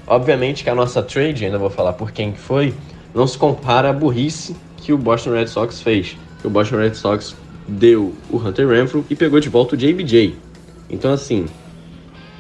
Obviamente 0.09 0.65
que 0.65 0.71
a 0.71 0.75
nossa 0.75 1.03
trade, 1.03 1.45
ainda 1.45 1.59
vou 1.59 1.69
falar 1.69 1.93
por 1.93 2.11
quem 2.11 2.33
que 2.33 2.39
foi, 2.39 2.75
não 3.15 3.27
se 3.27 3.37
compara 3.37 3.91
à 3.91 3.93
burrice 3.93 4.57
que 4.79 4.93
o 4.93 4.97
Boston 4.97 5.33
Red 5.33 5.49
Sox 5.49 5.83
fez. 5.83 6.17
O 6.43 6.49
Boston 6.49 6.79
Red 6.79 6.95
Sox 6.95 7.37
deu 7.69 8.15
o 8.31 8.39
Hunter 8.39 8.67
Renfrew 8.67 9.05
e 9.11 9.15
pegou 9.15 9.39
de 9.39 9.51
volta 9.51 9.75
o 9.75 9.79
JBJ. 9.79 10.35
Então 10.89 11.13
assim, 11.13 11.47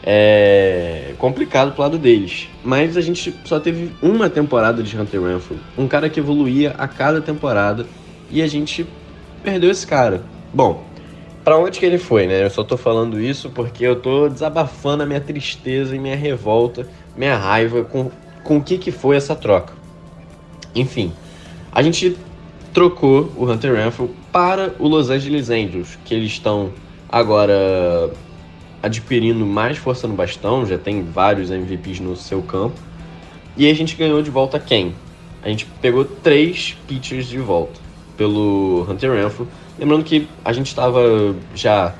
é 0.02 1.14
complicado 1.18 1.72
pro 1.72 1.82
lado 1.82 1.98
deles. 1.98 2.48
Mas 2.64 2.96
a 2.96 3.02
gente 3.02 3.34
só 3.44 3.60
teve 3.60 3.92
uma 4.00 4.30
temporada 4.30 4.82
de 4.82 4.98
Hunter 4.98 5.20
Renfrew. 5.22 5.58
Um 5.76 5.86
cara 5.86 6.08
que 6.08 6.20
evoluía 6.20 6.74
a 6.78 6.88
cada 6.88 7.20
temporada 7.20 7.84
e 8.30 8.40
a 8.40 8.46
gente 8.46 8.86
perdeu 9.42 9.70
esse 9.70 9.86
cara. 9.86 10.22
Bom, 10.54 10.84
pra 11.44 11.58
onde 11.58 11.78
que 11.78 11.84
ele 11.84 11.98
foi, 11.98 12.26
né? 12.26 12.44
Eu 12.44 12.50
só 12.50 12.64
tô 12.64 12.76
falando 12.76 13.20
isso 13.20 13.50
porque 13.50 13.84
eu 13.84 13.96
tô 13.96 14.28
desabafando 14.28 15.02
a 15.02 15.06
minha 15.06 15.20
tristeza 15.20 15.94
e 15.94 15.98
minha 15.98 16.16
revolta, 16.16 16.88
minha 17.16 17.36
raiva 17.36 17.84
com, 17.84 18.10
com 18.44 18.58
o 18.58 18.62
que 18.62 18.78
que 18.78 18.90
foi 18.90 19.16
essa 19.16 19.34
troca. 19.34 19.72
Enfim, 20.74 21.12
a 21.72 21.82
gente 21.82 22.16
trocou 22.72 23.32
o 23.36 23.50
Hunter 23.50 23.74
Renfrew 23.74 24.14
para 24.30 24.74
o 24.78 24.86
Los 24.86 25.10
Angeles 25.10 25.50
Angels, 25.50 25.98
que 26.04 26.14
eles 26.14 26.32
estão 26.32 26.70
agora 27.08 28.10
adquirindo 28.82 29.44
mais 29.44 29.78
força 29.78 30.06
no 30.06 30.14
bastão, 30.14 30.64
já 30.66 30.78
tem 30.78 31.02
vários 31.02 31.50
MVPs 31.50 32.00
no 32.00 32.14
seu 32.16 32.42
campo. 32.42 32.78
E 33.56 33.68
a 33.68 33.74
gente 33.74 33.96
ganhou 33.96 34.22
de 34.22 34.30
volta 34.30 34.58
quem? 34.58 34.94
A 35.42 35.48
gente 35.48 35.66
pegou 35.80 36.04
três 36.04 36.76
pitchers 36.86 37.26
de 37.26 37.38
volta 37.38 37.80
pelo 38.16 38.86
Hunter 38.88 39.12
Renfrew. 39.12 39.48
Lembrando 39.78 40.04
que 40.04 40.28
a 40.44 40.52
gente 40.52 40.66
estava 40.66 41.34
já 41.54 41.94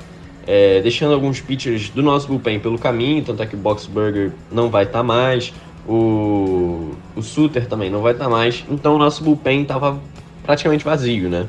é, 0.51 0.81
deixando 0.81 1.13
alguns 1.13 1.39
pitchers 1.39 1.91
do 1.91 2.01
nosso 2.01 2.27
bullpen 2.27 2.59
pelo 2.59 2.79
caminho, 2.79 3.23
tanto 3.23 3.43
é 3.43 3.45
que 3.45 3.53
o 3.53 3.57
Boxberger 3.59 4.31
não 4.51 4.67
vai 4.67 4.83
estar 4.83 5.03
mais, 5.03 5.53
o, 5.87 6.89
o 7.15 7.21
Suter 7.21 7.67
também 7.67 7.91
não 7.91 8.01
vai 8.01 8.13
estar 8.13 8.27
mais, 8.27 8.65
então 8.67 8.95
o 8.95 8.97
nosso 8.97 9.23
bullpen 9.23 9.61
estava 9.61 10.01
praticamente 10.41 10.83
vazio, 10.83 11.29
né? 11.29 11.47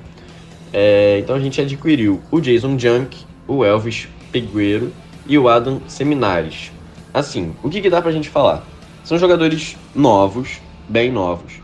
É, 0.70 1.18
então 1.18 1.34
a 1.34 1.40
gente 1.40 1.58
adquiriu 1.62 2.20
o 2.30 2.40
Jason 2.40 2.78
Junk, 2.78 3.16
o 3.48 3.64
Elvis 3.64 4.06
Pegueiro 4.30 4.92
e 5.26 5.38
o 5.38 5.48
Adam 5.48 5.80
Seminares. 5.88 6.70
Assim, 7.14 7.54
o 7.62 7.70
que, 7.70 7.80
que 7.80 7.88
dá 7.88 8.02
pra 8.02 8.12
gente 8.12 8.28
falar? 8.28 8.66
São 9.02 9.16
jogadores 9.16 9.78
novos, 9.94 10.60
bem 10.86 11.10
novos, 11.10 11.54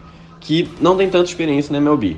que 0.40 0.70
não 0.80 0.96
tem 0.96 1.10
tanta 1.10 1.28
experiência 1.28 1.70
na 1.70 1.78
MLB. 1.80 2.16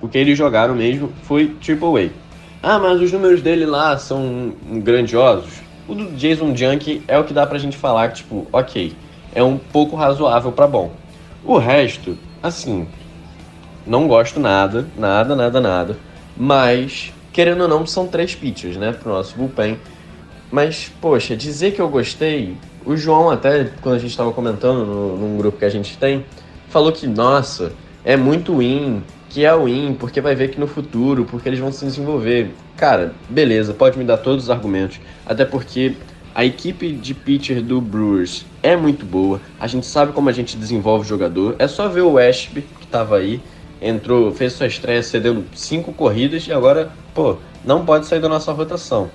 O 0.00 0.08
que 0.08 0.16
eles 0.16 0.38
jogaram 0.38 0.74
mesmo 0.74 1.12
foi 1.24 1.48
Triple 1.60 2.06
A. 2.06 2.23
Ah, 2.66 2.78
mas 2.78 2.98
os 2.98 3.12
números 3.12 3.42
dele 3.42 3.66
lá 3.66 3.98
são 3.98 4.54
grandiosos. 4.82 5.52
O 5.86 5.94
do 5.94 6.12
Jason 6.12 6.56
Junk 6.56 7.02
é 7.06 7.18
o 7.18 7.24
que 7.24 7.34
dá 7.34 7.46
pra 7.46 7.58
gente 7.58 7.76
falar 7.76 8.08
que, 8.08 8.22
tipo, 8.22 8.46
ok, 8.50 8.94
é 9.34 9.42
um 9.42 9.58
pouco 9.58 9.94
razoável 9.94 10.50
para 10.50 10.66
bom. 10.66 10.90
O 11.44 11.58
resto, 11.58 12.16
assim, 12.42 12.88
não 13.86 14.08
gosto 14.08 14.40
nada, 14.40 14.88
nada, 14.96 15.36
nada, 15.36 15.60
nada. 15.60 15.98
Mas, 16.34 17.12
querendo 17.34 17.60
ou 17.64 17.68
não, 17.68 17.86
são 17.86 18.06
três 18.06 18.34
pitchers, 18.34 18.78
né, 18.78 18.92
pro 18.92 19.12
nosso 19.12 19.36
bullpen. 19.36 19.78
Mas, 20.50 20.90
poxa, 21.02 21.36
dizer 21.36 21.74
que 21.74 21.82
eu 21.82 21.88
gostei, 21.90 22.56
o 22.86 22.96
João 22.96 23.28
até, 23.28 23.72
quando 23.82 23.96
a 23.96 23.98
gente 23.98 24.12
estava 24.12 24.32
comentando 24.32 24.86
no, 24.86 25.18
num 25.18 25.36
grupo 25.36 25.58
que 25.58 25.66
a 25.66 25.70
gente 25.70 25.98
tem, 25.98 26.24
falou 26.70 26.90
que, 26.92 27.06
nossa, 27.06 27.72
é 28.02 28.16
muito 28.16 28.56
win, 28.56 29.02
que 29.34 29.44
é 29.44 29.52
win, 29.52 29.96
porque 29.98 30.20
vai 30.20 30.36
ver 30.36 30.52
que 30.52 30.60
no 30.60 30.68
futuro, 30.68 31.24
porque 31.24 31.48
eles 31.48 31.58
vão 31.58 31.72
se 31.72 31.84
desenvolver. 31.84 32.54
Cara, 32.76 33.12
beleza, 33.28 33.74
pode 33.74 33.98
me 33.98 34.04
dar 34.04 34.18
todos 34.18 34.44
os 34.44 34.50
argumentos. 34.50 35.00
Até 35.26 35.44
porque 35.44 35.96
a 36.32 36.44
equipe 36.44 36.92
de 36.92 37.14
pitcher 37.14 37.60
do 37.60 37.80
Brewers 37.80 38.46
é 38.62 38.76
muito 38.76 39.04
boa. 39.04 39.40
A 39.58 39.66
gente 39.66 39.86
sabe 39.86 40.12
como 40.12 40.28
a 40.28 40.32
gente 40.32 40.56
desenvolve 40.56 41.04
o 41.04 41.08
jogador. 41.08 41.56
É 41.58 41.66
só 41.66 41.88
ver 41.88 42.02
o 42.02 42.16
Ashby, 42.16 42.62
que 42.62 42.84
estava 42.84 43.16
aí, 43.16 43.40
entrou, 43.82 44.30
fez 44.30 44.52
sua 44.52 44.68
estreia 44.68 45.02
cedendo 45.02 45.44
cinco 45.52 45.92
corridas 45.92 46.46
e 46.46 46.52
agora, 46.52 46.92
pô, 47.12 47.38
não 47.64 47.84
pode 47.84 48.06
sair 48.06 48.20
da 48.20 48.28
nossa 48.28 48.52
rotação. 48.52 49.10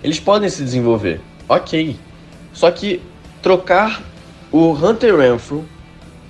Eles 0.00 0.20
podem 0.20 0.48
se 0.48 0.62
desenvolver, 0.62 1.20
ok. 1.48 1.96
Só 2.52 2.70
que 2.70 3.02
trocar 3.42 4.00
o 4.52 4.70
Hunter 4.70 5.16
Renfrew, 5.16 5.64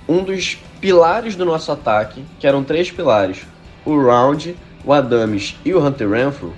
um 0.09 0.23
dos 0.23 0.57
pilares 0.81 1.35
do 1.35 1.45
nosso 1.45 1.71
ataque, 1.71 2.25
que 2.39 2.47
eram 2.47 2.63
três 2.63 2.89
pilares, 2.89 3.45
o 3.85 3.95
Round, 3.95 4.55
o 4.83 4.91
Adames 4.91 5.55
e 5.63 5.73
o 5.73 5.85
Hunter 5.85 6.09
Renfrew, 6.09 6.53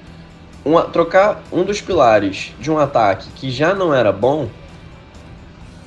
uma, 0.63 0.83
trocar 0.83 1.43
um 1.51 1.63
dos 1.63 1.81
pilares 1.81 2.53
de 2.57 2.71
um 2.71 2.79
ataque 2.79 3.27
que 3.35 3.51
já 3.51 3.75
não 3.75 3.93
era 3.93 4.13
bom, 4.13 4.47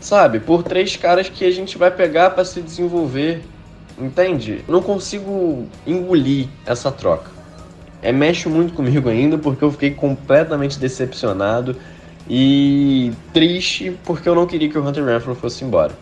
sabe, 0.00 0.38
por 0.38 0.62
três 0.62 0.96
caras 0.96 1.30
que 1.30 1.46
a 1.46 1.50
gente 1.50 1.78
vai 1.78 1.90
pegar 1.90 2.30
para 2.30 2.44
se 2.44 2.60
desenvolver, 2.60 3.42
entende? 3.98 4.62
Não 4.68 4.82
consigo 4.82 5.66
engolir 5.86 6.46
essa 6.66 6.92
troca. 6.92 7.30
É, 8.02 8.12
mexe 8.12 8.50
muito 8.50 8.74
comigo 8.74 9.08
ainda 9.08 9.38
porque 9.38 9.64
eu 9.64 9.72
fiquei 9.72 9.92
completamente 9.92 10.78
decepcionado 10.78 11.74
e 12.28 13.12
triste 13.32 13.96
porque 14.04 14.28
eu 14.28 14.34
não 14.34 14.46
queria 14.46 14.68
que 14.68 14.76
o 14.76 14.86
Hunter 14.86 15.04
Renfrew 15.06 15.34
fosse 15.34 15.64
embora. 15.64 15.92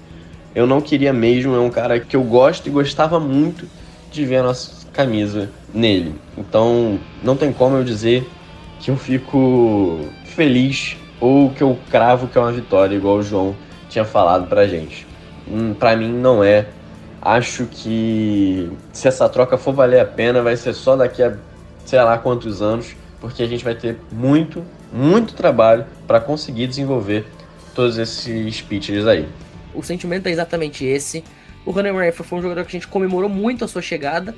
Eu 0.55 0.67
não 0.67 0.81
queria 0.81 1.13
mesmo, 1.13 1.55
é 1.55 1.59
um 1.59 1.71
cara 1.71 1.99
que 1.99 2.15
eu 2.15 2.23
gosto 2.23 2.67
e 2.67 2.71
gostava 2.71 3.19
muito 3.19 3.69
de 4.11 4.25
ver 4.25 4.37
a 4.37 4.43
nossa 4.45 4.87
camisa 4.93 5.51
nele. 5.73 6.15
Então 6.39 6.99
não 7.23 7.37
tem 7.37 7.53
como 7.53 7.77
eu 7.77 7.85
dizer 7.85 8.29
que 8.79 8.91
eu 8.91 8.97
fico 8.97 10.09
feliz 10.25 10.97
ou 11.21 11.51
que 11.51 11.63
eu 11.63 11.77
cravo 11.91 12.29
que 12.29 12.39
é 12.39 12.41
uma 12.41 12.53
vitória, 12.53 12.95
igual 12.95 13.17
o 13.17 13.23
João 13.23 13.57
tinha 13.89 14.05
falado 14.05 14.47
pra 14.47 14.69
gente. 14.69 15.07
Hum, 15.49 15.75
pra 15.75 15.97
mim 15.97 16.13
não 16.13 16.45
é. 16.45 16.67
Acho 17.21 17.67
que 17.67 18.71
se 18.93 19.09
essa 19.09 19.29
troca 19.29 19.57
for 19.57 19.73
valer 19.73 20.01
a 20.01 20.05
pena, 20.05 20.43
vai 20.43 20.57
ser 20.57 20.75
só 20.75 20.95
daqui 20.95 21.23
a 21.23 21.35
sei 21.85 22.01
lá 22.03 22.17
quantos 22.19 22.63
anos, 22.63 22.95
porque 23.21 23.43
a 23.43 23.47
gente 23.47 23.65
vai 23.65 23.75
ter 23.75 23.99
muito, 24.13 24.65
muito 24.93 25.35
trabalho 25.35 25.85
para 26.07 26.21
conseguir 26.21 26.67
desenvolver 26.67 27.27
todos 27.75 27.99
esses 27.99 28.61
pitchers 28.63 29.07
aí. 29.07 29.29
O 29.75 29.83
sentimento 29.83 30.27
é 30.27 30.31
exatamente 30.31 30.85
esse. 30.85 31.25
O 31.65 31.71
Hunter 31.71 31.95
Renfrew 31.95 32.25
foi 32.25 32.39
um 32.39 32.43
jogador 32.43 32.65
que 32.65 32.77
a 32.77 32.79
gente 32.79 32.89
comemorou 32.89 33.29
muito 33.29 33.65
a 33.65 33.69
sua 33.69 33.83
chegada 33.83 34.37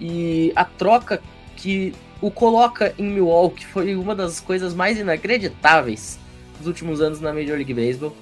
e 0.00 0.52
a 0.54 0.64
troca 0.64 1.20
que 1.56 1.92
o 2.20 2.30
coloca 2.30 2.94
em 2.98 3.04
Milwaukee 3.04 3.66
foi 3.66 3.94
uma 3.94 4.14
das 4.14 4.40
coisas 4.40 4.74
mais 4.74 4.98
inacreditáveis 4.98 6.18
dos 6.58 6.66
últimos 6.66 7.00
anos 7.00 7.20
na 7.20 7.32
Major 7.32 7.56
League 7.56 7.74
Baseball. 7.74 8.14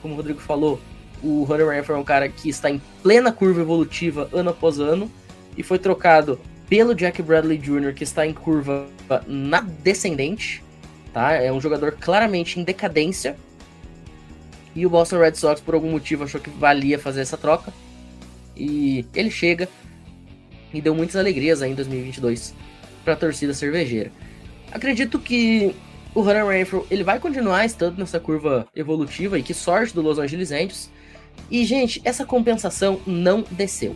Como 0.00 0.14
o 0.14 0.16
Rodrigo 0.16 0.40
falou, 0.40 0.80
o 1.22 1.44
Hunter 1.44 1.68
Renfroe 1.68 1.96
é 1.96 2.00
um 2.00 2.04
cara 2.04 2.28
que 2.28 2.48
está 2.48 2.70
em 2.70 2.80
plena 3.02 3.32
curva 3.32 3.60
evolutiva 3.60 4.28
ano 4.32 4.50
após 4.50 4.78
ano 4.78 5.10
e 5.56 5.62
foi 5.62 5.78
trocado 5.78 6.38
pelo 6.68 6.94
Jack 6.94 7.22
Bradley 7.22 7.58
Jr., 7.58 7.94
que 7.94 8.04
está 8.04 8.26
em 8.26 8.32
curva 8.32 8.86
na 9.26 9.60
descendente, 9.60 10.62
tá? 11.12 11.32
É 11.32 11.52
um 11.52 11.60
jogador 11.60 11.92
claramente 11.92 12.58
em 12.58 12.64
decadência. 12.64 13.36
E 14.74 14.84
o 14.84 14.90
Boston 14.90 15.18
Red 15.18 15.34
Sox, 15.34 15.60
por 15.60 15.74
algum 15.74 15.90
motivo, 15.90 16.24
achou 16.24 16.40
que 16.40 16.50
valia 16.50 16.98
fazer 16.98 17.20
essa 17.20 17.36
troca. 17.36 17.72
E 18.56 19.06
ele 19.14 19.30
chega 19.30 19.68
e 20.72 20.80
deu 20.80 20.94
muitas 20.94 21.16
alegrias 21.16 21.62
aí 21.62 21.70
em 21.70 21.74
2022 21.74 22.54
para 23.04 23.14
a 23.14 23.16
torcida 23.16 23.54
cervejeira. 23.54 24.10
Acredito 24.72 25.18
que 25.18 25.74
o 26.14 26.20
Hunter 26.20 26.46
Renfroe 26.46 26.84
ele 26.90 27.04
vai 27.04 27.18
continuar 27.18 27.64
estando 27.64 27.98
nessa 27.98 28.18
curva 28.18 28.66
evolutiva 28.74 29.38
e 29.38 29.42
que 29.42 29.54
sorte 29.54 29.94
do 29.94 30.02
Los 30.02 30.18
Angeles 30.18 30.50
Angels. 30.50 30.90
E 31.50 31.64
gente, 31.64 32.00
essa 32.04 32.24
compensação 32.24 33.00
não 33.06 33.44
desceu. 33.50 33.94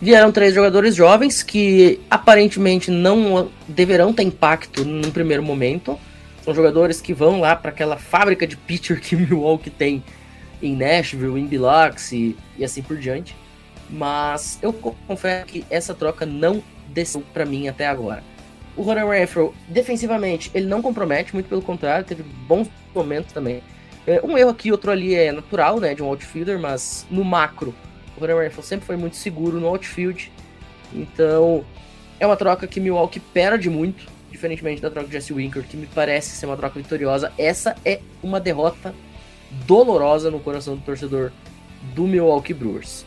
Vieram 0.00 0.30
três 0.30 0.54
jogadores 0.54 0.94
jovens 0.94 1.42
que 1.42 2.00
aparentemente 2.08 2.90
não 2.90 3.50
deverão 3.66 4.12
ter 4.12 4.22
impacto 4.22 4.84
num 4.84 5.10
primeiro 5.10 5.42
momento. 5.42 5.98
São 6.44 6.54
jogadores 6.54 7.00
que 7.00 7.12
vão 7.12 7.40
lá 7.40 7.56
para 7.56 7.70
aquela 7.70 7.96
fábrica 7.96 8.46
de 8.46 8.56
pitcher 8.56 9.00
que 9.00 9.16
Milwaukee 9.16 9.70
tem 9.70 10.02
em 10.62 10.76
Nashville, 10.76 11.40
em 11.40 11.46
Biloxi 11.46 12.36
e 12.56 12.64
assim 12.64 12.82
por 12.82 12.96
diante. 12.96 13.36
Mas 13.90 14.58
eu 14.60 14.72
confesso 14.72 15.46
que 15.46 15.64
essa 15.70 15.94
troca 15.94 16.26
não 16.26 16.62
desceu 16.88 17.22
para 17.32 17.44
mim 17.44 17.68
até 17.68 17.86
agora. 17.86 18.22
O 18.76 18.82
Hunter 18.82 19.08
Renfro, 19.08 19.54
defensivamente, 19.66 20.50
ele 20.54 20.66
não 20.66 20.80
compromete, 20.80 21.34
muito 21.34 21.48
pelo 21.48 21.62
contrário, 21.62 22.04
teve 22.04 22.22
bons 22.22 22.68
momentos 22.94 23.32
também. 23.32 23.62
É, 24.06 24.20
um 24.22 24.38
erro 24.38 24.50
aqui, 24.50 24.70
outro 24.70 24.90
ali 24.90 25.14
é 25.14 25.32
natural, 25.32 25.80
né, 25.80 25.94
de 25.94 26.02
um 26.02 26.06
outfielder, 26.06 26.58
mas 26.58 27.06
no 27.10 27.24
macro, 27.24 27.74
o 28.16 28.22
Hunter 28.22 28.38
Renfro 28.38 28.62
sempre 28.62 28.86
foi 28.86 28.96
muito 28.96 29.16
seguro 29.16 29.58
no 29.58 29.66
outfield. 29.66 30.30
Então, 30.92 31.64
é 32.20 32.26
uma 32.26 32.36
troca 32.36 32.66
que 32.66 32.80
Milwaukee 32.80 33.20
perde 33.20 33.68
muito, 33.68 34.06
diferentemente 34.30 34.80
da 34.80 34.90
troca 34.90 35.08
de 35.08 35.12
Jesse 35.14 35.32
Winker, 35.32 35.62
que 35.64 35.76
me 35.76 35.86
parece 35.86 36.36
ser 36.36 36.46
uma 36.46 36.56
troca 36.56 36.78
vitoriosa. 36.80 37.32
Essa 37.36 37.74
é 37.84 38.00
uma 38.22 38.38
derrota 38.38 38.94
dolorosa 39.66 40.30
no 40.30 40.40
coração 40.40 40.76
do 40.76 40.82
torcedor 40.82 41.32
do 41.94 42.06
Milwaukee 42.06 42.54
Brewers. 42.54 43.04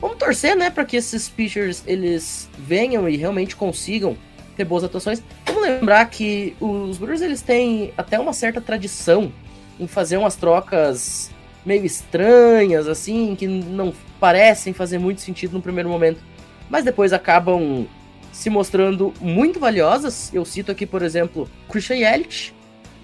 Vamos 0.00 0.18
torcer, 0.18 0.56
né, 0.56 0.68
para 0.68 0.84
que 0.84 0.96
esses 0.96 1.28
pitchers 1.28 1.82
eles 1.86 2.48
venham 2.58 3.08
e 3.08 3.16
realmente 3.16 3.54
consigam 3.54 4.16
ter 4.56 4.64
boas 4.64 4.82
atuações. 4.82 5.22
Vamos 5.46 5.62
lembrar 5.62 6.04
que 6.06 6.56
os 6.60 6.98
Brewers 6.98 7.20
eles 7.20 7.40
têm 7.40 7.92
até 7.96 8.18
uma 8.18 8.32
certa 8.32 8.60
tradição 8.60 9.32
em 9.78 9.86
fazer 9.86 10.16
umas 10.16 10.34
trocas 10.34 11.30
meio 11.64 11.84
estranhas, 11.84 12.88
assim, 12.88 13.36
que 13.36 13.46
não 13.46 13.94
parecem 14.18 14.72
fazer 14.72 14.98
muito 14.98 15.20
sentido 15.20 15.52
no 15.52 15.62
primeiro 15.62 15.88
momento, 15.88 16.20
mas 16.68 16.84
depois 16.84 17.12
acabam 17.12 17.86
se 18.32 18.50
mostrando 18.50 19.14
muito 19.20 19.60
valiosas. 19.60 20.34
Eu 20.34 20.44
cito 20.44 20.72
aqui, 20.72 20.86
por 20.86 21.02
exemplo, 21.02 21.48
Christian 21.68 21.96
Yelich, 21.96 22.52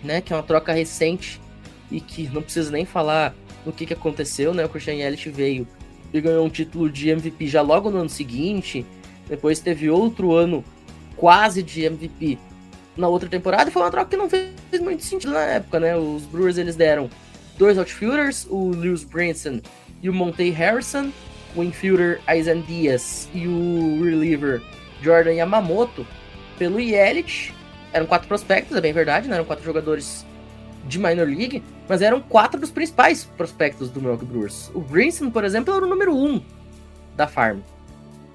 né, 0.03 0.21
que 0.21 0.33
é 0.33 0.37
uma 0.37 0.43
troca 0.43 0.73
recente 0.73 1.41
e 1.91 2.01
que 2.01 2.29
não 2.29 2.43
preciso 2.43 2.71
nem 2.71 2.85
falar 2.85 3.35
o 3.65 3.73
que, 3.73 3.87
que 3.87 3.93
aconteceu, 3.93 4.55
né? 4.55 4.65
O 4.65 4.69
Christian 4.69 4.95
Yelich 4.95 5.29
veio 5.31 5.67
e 6.13 6.21
ganhou 6.21 6.45
um 6.45 6.51
título 6.51 6.91
de 6.91 7.11
MVP 7.11 7.47
já 7.47 7.63
logo 7.63 7.91
no 7.91 7.99
ano 7.99 8.09
seguinte. 8.09 8.85
Depois 9.29 9.61
teve 9.61 9.91
outro 9.91 10.33
ano 10.33 10.65
quase 11.17 11.63
de 11.63 11.85
MVP 11.85 12.39
na 12.97 13.09
outra 13.09 13.29
temporada. 13.29 13.69
E 13.69 13.73
foi 13.73 13.83
uma 13.83 13.91
troca 13.91 14.11
que 14.11 14.17
não 14.17 14.29
fez 14.29 14.51
muito 14.81 15.05
sentido 15.05 15.33
na 15.33 15.45
época, 15.45 15.81
né? 15.81 15.97
Os 15.97 16.23
Brewers 16.25 16.59
eles 16.59 16.77
deram 16.77 17.11
dois 17.59 17.77
outfielders, 17.77 18.47
o 18.49 18.71
Lewis 18.71 19.05
Brinson 19.05 19.61
e 20.03 20.09
o 20.09 20.15
Monte 20.15 20.49
Harrison, 20.51 21.11
o 21.57 21.63
infielder 21.63 22.21
Aizen 22.27 22.63
Diaz 22.63 23.29
e 23.35 23.47
o 23.47 24.03
reliever 24.03 24.63
Jordan 25.03 25.33
Yamamoto 25.33 26.07
pelo 26.59 26.81
Yelich. 26.81 27.53
Eram 27.93 28.07
quatro 28.07 28.29
prospectos, 28.29 28.77
é 28.77 28.81
bem 28.81 28.93
verdade, 28.93 29.29
né? 29.29 29.35
Eram 29.35 29.45
quatro 29.45 29.65
jogadores 29.65 30.27
de 30.89 30.99
minor 30.99 31.29
league, 31.29 31.63
mas 31.89 32.03
eram 32.03 32.21
quatro 32.21 32.59
dos 32.59 32.71
principais 32.71 33.25
prospectos 33.25 33.91
do 33.91 34.01
Milwaukee 34.01 34.25
Brewers. 34.25 34.71
O 34.75 34.81
Brinson, 34.81 35.31
por 35.31 35.45
exemplo, 35.45 35.75
era 35.75 35.85
o 35.85 35.89
número 35.89 36.17
um 36.17 36.43
da 37.15 37.29
farm. 37.29 37.61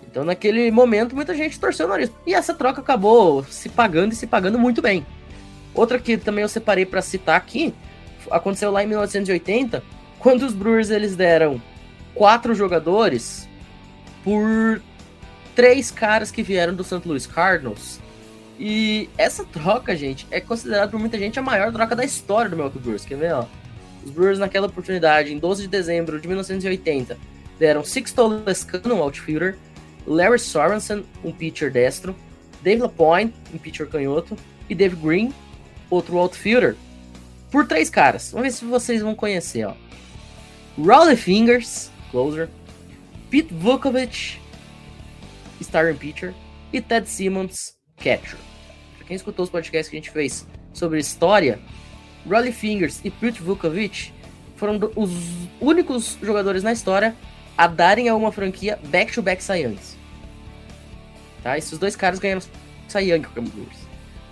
Então, 0.05 0.23
naquele 0.23 0.69
momento, 0.69 1.15
muita 1.15 1.33
gente 1.35 1.59
torceu 1.59 1.87
o 1.87 1.89
nariz. 1.89 2.11
E 2.25 2.35
essa 2.35 2.53
troca 2.53 2.81
acabou 2.81 3.43
se 3.43 3.67
pagando 3.67 4.13
e 4.13 4.15
se 4.15 4.27
pagando 4.27 4.59
muito 4.59 4.81
bem. 4.81 5.03
Outra 5.73 5.97
que 5.97 6.17
também 6.17 6.43
eu 6.43 6.49
separei 6.49 6.85
para 6.85 7.01
citar 7.01 7.35
aqui, 7.35 7.73
aconteceu 8.29 8.69
lá 8.71 8.83
em 8.83 8.87
1980, 8.87 9.83
quando 10.19 10.43
os 10.43 10.53
Brewers 10.53 10.91
eles 10.91 11.15
deram 11.15 11.59
quatro 12.13 12.53
jogadores 12.53 13.49
por 14.23 14.79
três 15.55 15.89
caras 15.89 16.29
que 16.29 16.43
vieram 16.43 16.75
do 16.75 16.83
St. 16.83 17.01
Louis 17.05 17.25
Cardinals 17.25 18.02
e 18.59 19.09
essa 19.17 19.43
troca, 19.43 19.95
gente, 19.95 20.27
é 20.29 20.39
considerada 20.39 20.91
por 20.91 20.99
muita 20.99 21.17
gente 21.17 21.39
a 21.39 21.41
maior 21.41 21.71
troca 21.71 21.95
da 21.95 22.03
história 22.03 22.49
do 22.49 22.55
Milwaukee 22.55 22.79
Brewers. 22.79 23.05
Quer 23.05 23.17
ver, 23.17 23.33
ó? 23.33 23.45
Os 24.05 24.11
Brewers, 24.11 24.39
naquela 24.39 24.67
oportunidade, 24.67 25.33
em 25.33 25.39
12 25.39 25.63
de 25.63 25.67
dezembro 25.69 26.19
de 26.19 26.27
1980, 26.27 27.17
deram 27.57 27.83
Sixto 27.83 28.27
Lescano, 28.27 28.95
um 28.95 29.01
outfielder, 29.01 29.57
Larry 30.05 30.39
Sorensen, 30.39 31.05
um 31.23 31.31
pitcher 31.31 31.71
destro, 31.71 32.15
Dave 32.61 32.81
LaPointe, 32.81 33.33
um 33.53 33.57
pitcher 33.57 33.87
canhoto, 33.87 34.37
e 34.69 34.75
Dave 34.75 34.95
Green, 34.95 35.33
outro 35.89 36.17
outfielder, 36.17 36.75
por 37.49 37.67
três 37.67 37.89
caras. 37.89 38.31
Vamos 38.31 38.47
ver 38.47 38.51
se 38.51 38.65
vocês 38.65 39.01
vão 39.01 39.15
conhecer, 39.15 39.65
ó. 39.65 39.73
Raleigh 40.77 41.15
Fingers, 41.15 41.91
closer, 42.11 42.49
Pete 43.29 43.53
Vukovic, 43.53 44.39
starting 45.61 45.97
pitcher, 45.97 46.33
e 46.71 46.81
Ted 46.81 47.07
Simmons, 47.07 47.75
catcher. 48.03 48.37
Pra 48.97 49.07
quem 49.07 49.15
escutou 49.15 49.43
os 49.43 49.49
podcasts 49.49 49.89
que 49.89 49.95
a 49.95 49.99
gente 49.99 50.11
fez 50.11 50.45
sobre 50.73 50.99
história, 50.99 51.59
Rolly 52.29 52.51
Fingers 52.51 52.99
e 53.03 53.09
Pete 53.09 53.41
Vukovic 53.41 54.11
foram 54.55 54.79
os 54.95 55.11
únicos 55.59 56.17
jogadores 56.21 56.63
na 56.63 56.71
história 56.71 57.15
a 57.57 57.67
darem 57.67 58.09
a 58.09 58.15
uma 58.15 58.31
franquia 58.31 58.79
back-to-back 58.85 59.43
Youngs. 59.51 59.97
Tá? 61.41 61.57
Esses 61.57 61.77
dois 61.77 61.95
caras 61.95 62.19
ganharam 62.19 62.41
Cy 62.87 63.19
com 63.33 63.43
Brewers. 63.43 63.77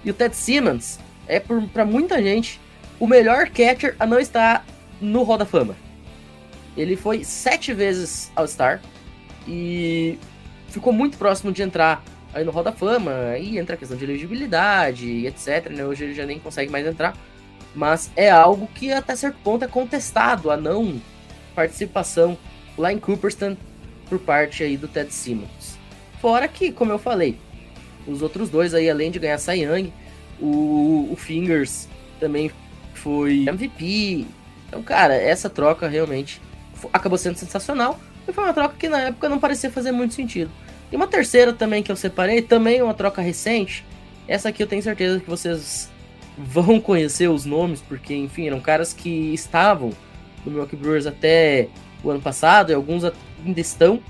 E 0.04 0.10
o 0.10 0.14
Ted 0.14 0.36
Simmons 0.36 1.00
é, 1.28 1.40
para 1.40 1.86
muita 1.86 2.22
gente, 2.22 2.60
o 3.00 3.08
melhor 3.08 3.50
catcher 3.50 3.96
a 4.00 4.06
não 4.06 4.20
estar 4.20 4.66
no 5.00 5.24
Hall 5.24 5.38
da 5.38 5.46
Fama. 5.46 5.76
Ele 6.76 6.96
foi 6.96 7.24
sete 7.24 7.74
vezes 7.74 8.32
All-Star 8.36 8.82
e 9.48 10.18
ficou 10.70 10.94
muito 10.94 11.18
próximo 11.18 11.52
de 11.52 11.62
entrar 11.62 12.04
aí 12.34 12.44
no 12.44 12.52
Roda 12.52 12.72
Fama, 12.72 13.12
aí 13.32 13.58
entra 13.58 13.76
a 13.76 13.78
questão 13.78 13.98
de 13.98 14.04
elegibilidade, 14.04 15.26
etc. 15.26 15.70
Né? 15.70 15.86
Hoje 15.86 16.06
ele 16.06 16.14
já 16.14 16.26
nem 16.26 16.40
consegue 16.40 16.72
mais 16.72 16.86
entrar. 16.86 17.16
Mas 17.74 18.12
é 18.16 18.30
algo 18.30 18.68
que 18.68 18.92
até 18.92 19.16
certo 19.16 19.38
ponto 19.44 19.64
é 19.64 19.68
contestado 19.68 20.52
a 20.52 20.58
não 20.58 21.02
participação 21.56 22.38
lá 22.78 22.92
em 22.92 23.00
Cooperstown 23.00 23.56
por 24.10 24.20
parte 24.20 24.64
aí 24.64 24.76
do 24.76 24.88
Ted 24.88 25.14
Simmons. 25.14 25.78
Fora 26.20 26.48
que, 26.48 26.72
como 26.72 26.92
eu 26.92 27.00
falei, 27.00 27.38
os 28.06 28.22
outros 28.22 28.50
dois 28.50 28.74
aí, 28.74 28.90
além 28.90 29.10
de 29.10 29.20
ganhar 29.20 29.38
Cy 29.38 29.64
Young, 29.64 29.94
o, 30.40 31.10
o 31.12 31.16
Fingers 31.16 31.88
também 32.20 32.52
foi 32.94 33.46
MVP. 33.48 34.26
Então, 34.68 34.84
cara, 34.84 35.16
essa 35.16 35.50
troca 35.50 35.88
realmente 35.88 36.42
acabou 36.92 37.18
sendo 37.18 37.38
sensacional. 37.38 38.00
E 38.28 38.32
foi 38.32 38.44
uma 38.44 38.54
troca 38.54 38.76
que 38.78 38.88
na 38.88 39.00
época 39.00 39.30
não 39.30 39.40
parecia 39.40 39.72
fazer 39.72 39.92
muito 39.92 40.14
sentido. 40.14 40.52
E 40.92 40.96
uma 40.96 41.08
terceira 41.08 41.54
também 41.54 41.82
que 41.82 41.92
eu 41.92 41.96
separei, 41.96 42.42
também 42.42 42.82
uma 42.82 42.94
troca 42.94 43.22
recente. 43.22 43.86
Essa 44.28 44.50
aqui 44.50 44.62
eu 44.62 44.68
tenho 44.68 44.84
certeza 44.84 45.20
que 45.20 45.30
vocês 45.30 45.90
vão 46.38 46.80
conhecer 46.82 47.30
os 47.30 47.46
nomes, 47.46 47.82
porque, 47.82 48.14
enfim, 48.14 48.48
eram 48.48 48.60
caras 48.60 48.92
que 48.92 49.34
estavam 49.34 49.92
no 50.46 50.52
Milwaukee 50.52 50.76
Brewers 50.76 51.06
até 51.06 51.70
o 52.04 52.10
ano 52.10 52.22
passado, 52.22 52.72
e 52.72 52.76
alguns 52.76 53.04
ainda 53.04 53.60
estão. 53.60 54.02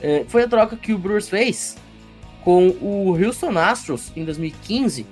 É, 0.00 0.24
foi 0.28 0.44
a 0.44 0.48
troca 0.48 0.76
que 0.76 0.92
o 0.92 0.98
Brewers 0.98 1.28
fez 1.28 1.76
com 2.44 2.68
o 2.80 3.16
Houston 3.22 3.58
Astros 3.58 4.12
em 4.16 4.24
2015 4.24 5.06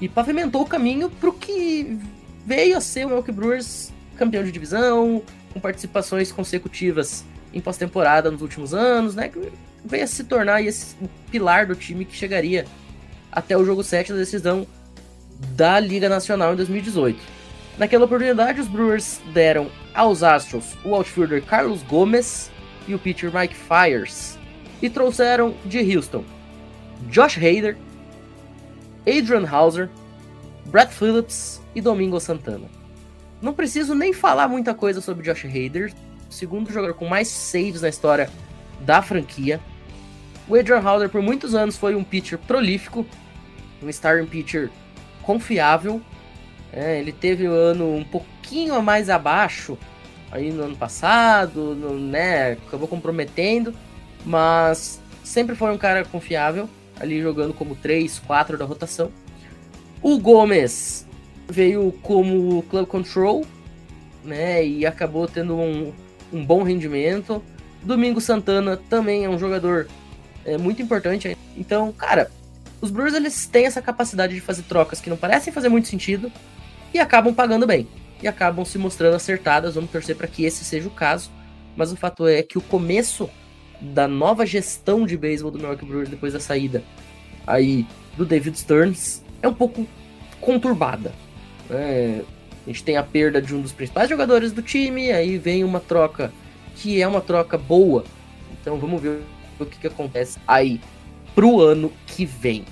e 0.00 0.08
pavimentou 0.08 0.62
o 0.62 0.66
caminho 0.66 1.08
para 1.08 1.30
o 1.30 1.32
que 1.32 1.98
veio 2.44 2.76
a 2.76 2.80
ser 2.80 3.04
o 3.04 3.08
Milwaukee 3.08 3.32
Brewers 3.32 3.92
campeão 4.16 4.42
de 4.42 4.50
divisão, 4.50 5.22
com 5.52 5.60
participações 5.60 6.32
consecutivas 6.32 7.24
em 7.54 7.60
pós-temporada 7.60 8.30
nos 8.30 8.42
últimos 8.42 8.74
anos, 8.74 9.14
né? 9.14 9.30
Veio 9.84 10.04
a 10.04 10.06
se 10.06 10.24
tornar 10.24 10.62
esse 10.62 10.96
pilar 11.30 11.66
do 11.66 11.74
time 11.74 12.04
que 12.04 12.16
chegaria 12.16 12.64
até 13.30 13.56
o 13.56 13.64
jogo 13.64 13.82
7 13.82 14.12
da 14.12 14.18
decisão 14.18 14.66
da 15.54 15.78
Liga 15.78 16.08
Nacional 16.08 16.52
em 16.52 16.56
2018. 16.56 17.18
Naquela 17.78 18.06
oportunidade, 18.06 18.60
os 18.60 18.66
Brewers 18.66 19.20
deram 19.32 19.70
aos 19.94 20.22
Astros 20.22 20.76
o 20.84 20.94
outfielder 20.94 21.42
Carlos 21.44 21.82
Gomes 21.82 22.50
e 22.88 22.94
o 22.94 22.98
pitcher 22.98 23.32
Mike 23.32 23.54
Fires, 23.54 24.38
e 24.80 24.88
trouxeram 24.88 25.54
de 25.64 25.78
Houston 25.78 26.24
Josh 27.08 27.36
Hader, 27.36 27.76
Adrian 29.06 29.46
Hauser, 29.48 29.88
Brett 30.66 30.92
Phillips 30.92 31.60
e 31.74 31.80
Domingo 31.80 32.18
Santana. 32.18 32.66
Não 33.40 33.54
preciso 33.54 33.94
nem 33.94 34.12
falar 34.12 34.48
muita 34.48 34.74
coisa 34.74 35.00
sobre 35.00 35.24
Josh 35.24 35.44
Hader, 35.44 35.92
segundo 36.28 36.72
jogador 36.72 36.94
com 36.94 37.06
mais 37.06 37.28
saves 37.28 37.82
na 37.82 37.88
história 37.88 38.28
da 38.80 39.02
franquia. 39.02 39.60
O 40.48 40.54
Adrian 40.54 40.80
Hauser 40.80 41.08
por 41.08 41.20
muitos 41.22 41.54
anos 41.54 41.76
foi 41.76 41.94
um 41.94 42.02
pitcher 42.02 42.38
prolífico, 42.38 43.06
um 43.82 43.88
starting 43.88 44.26
pitcher 44.26 44.70
confiável. 45.22 46.00
É, 46.72 46.98
ele 46.98 47.12
teve 47.12 47.48
um 47.48 47.52
ano 47.52 47.94
um 47.94 48.04
pouquinho 48.04 48.80
mais 48.82 49.10
abaixo 49.10 49.78
aí 50.30 50.50
no 50.50 50.64
ano 50.64 50.76
passado, 50.76 51.74
no, 51.74 51.98
né, 51.98 52.52
acabou 52.52 52.86
comprometendo, 52.86 53.74
mas 54.24 55.00
sempre 55.24 55.54
foi 55.54 55.72
um 55.72 55.78
cara 55.78 56.04
confiável, 56.04 56.68
ali 57.00 57.20
jogando 57.20 57.54
como 57.54 57.74
3, 57.74 58.18
4 58.20 58.58
da 58.58 58.64
rotação. 58.64 59.10
O 60.02 60.18
Gomes 60.18 61.06
veio 61.48 61.92
como 62.02 62.62
club 62.64 62.86
control, 62.86 63.44
né, 64.24 64.64
e 64.64 64.84
acabou 64.86 65.26
tendo 65.26 65.56
um, 65.56 65.92
um 66.32 66.44
bom 66.44 66.62
rendimento. 66.62 67.42
Domingo 67.82 68.20
Santana 68.20 68.76
também 68.76 69.24
é 69.24 69.28
um 69.28 69.38
jogador 69.38 69.88
é, 70.44 70.58
muito 70.58 70.82
importante. 70.82 71.36
Então, 71.56 71.92
cara, 71.92 72.30
os 72.80 72.90
Brewers 72.90 73.14
eles 73.14 73.46
têm 73.46 73.66
essa 73.66 73.82
capacidade 73.82 74.34
de 74.34 74.40
fazer 74.40 74.62
trocas 74.62 75.00
que 75.00 75.10
não 75.10 75.16
parecem 75.16 75.52
fazer 75.52 75.68
muito 75.68 75.88
sentido 75.88 76.30
e 76.92 76.98
acabam 76.98 77.34
pagando 77.34 77.66
bem 77.66 77.88
e 78.22 78.28
acabam 78.28 78.64
se 78.64 78.78
mostrando 78.78 79.14
acertadas. 79.14 79.74
Vamos 79.74 79.90
torcer 79.90 80.16
para 80.16 80.26
que 80.26 80.44
esse 80.44 80.64
seja 80.64 80.88
o 80.88 80.92
caso. 80.92 81.30
Mas 81.76 81.92
o 81.92 81.96
fato 81.96 82.26
é 82.26 82.42
que 82.42 82.58
o 82.58 82.60
começo 82.60 83.30
da 83.80 84.08
nova 84.08 84.44
gestão 84.44 85.06
de 85.06 85.16
beisebol 85.16 85.52
do 85.52 85.58
Milwaukee 85.58 85.86
Brewers 85.86 86.08
depois 86.08 86.32
da 86.32 86.40
saída 86.40 86.82
aí 87.46 87.86
do 88.16 88.26
David 88.26 88.58
Stearns 88.58 89.22
é 89.40 89.48
um 89.48 89.54
pouco 89.54 89.86
conturbada. 90.40 91.12
É, 91.70 92.22
a 92.66 92.68
gente 92.68 92.82
tem 92.82 92.96
a 92.96 93.02
perda 93.02 93.40
de 93.40 93.54
um 93.54 93.62
dos 93.62 93.72
principais 93.72 94.08
jogadores 94.08 94.52
do 94.52 94.62
time, 94.62 95.12
aí 95.12 95.38
vem 95.38 95.64
uma 95.64 95.80
troca 95.80 96.32
que 96.78 97.02
é 97.02 97.06
uma 97.06 97.20
troca 97.20 97.58
boa. 97.58 98.04
Então 98.60 98.78
vamos 98.78 99.02
ver 99.02 99.20
o 99.58 99.66
que, 99.66 99.78
que 99.78 99.86
acontece 99.86 100.38
aí 100.46 100.80
pro 101.34 101.60
ano 101.60 101.92
que 102.06 102.24
vem. 102.24 102.64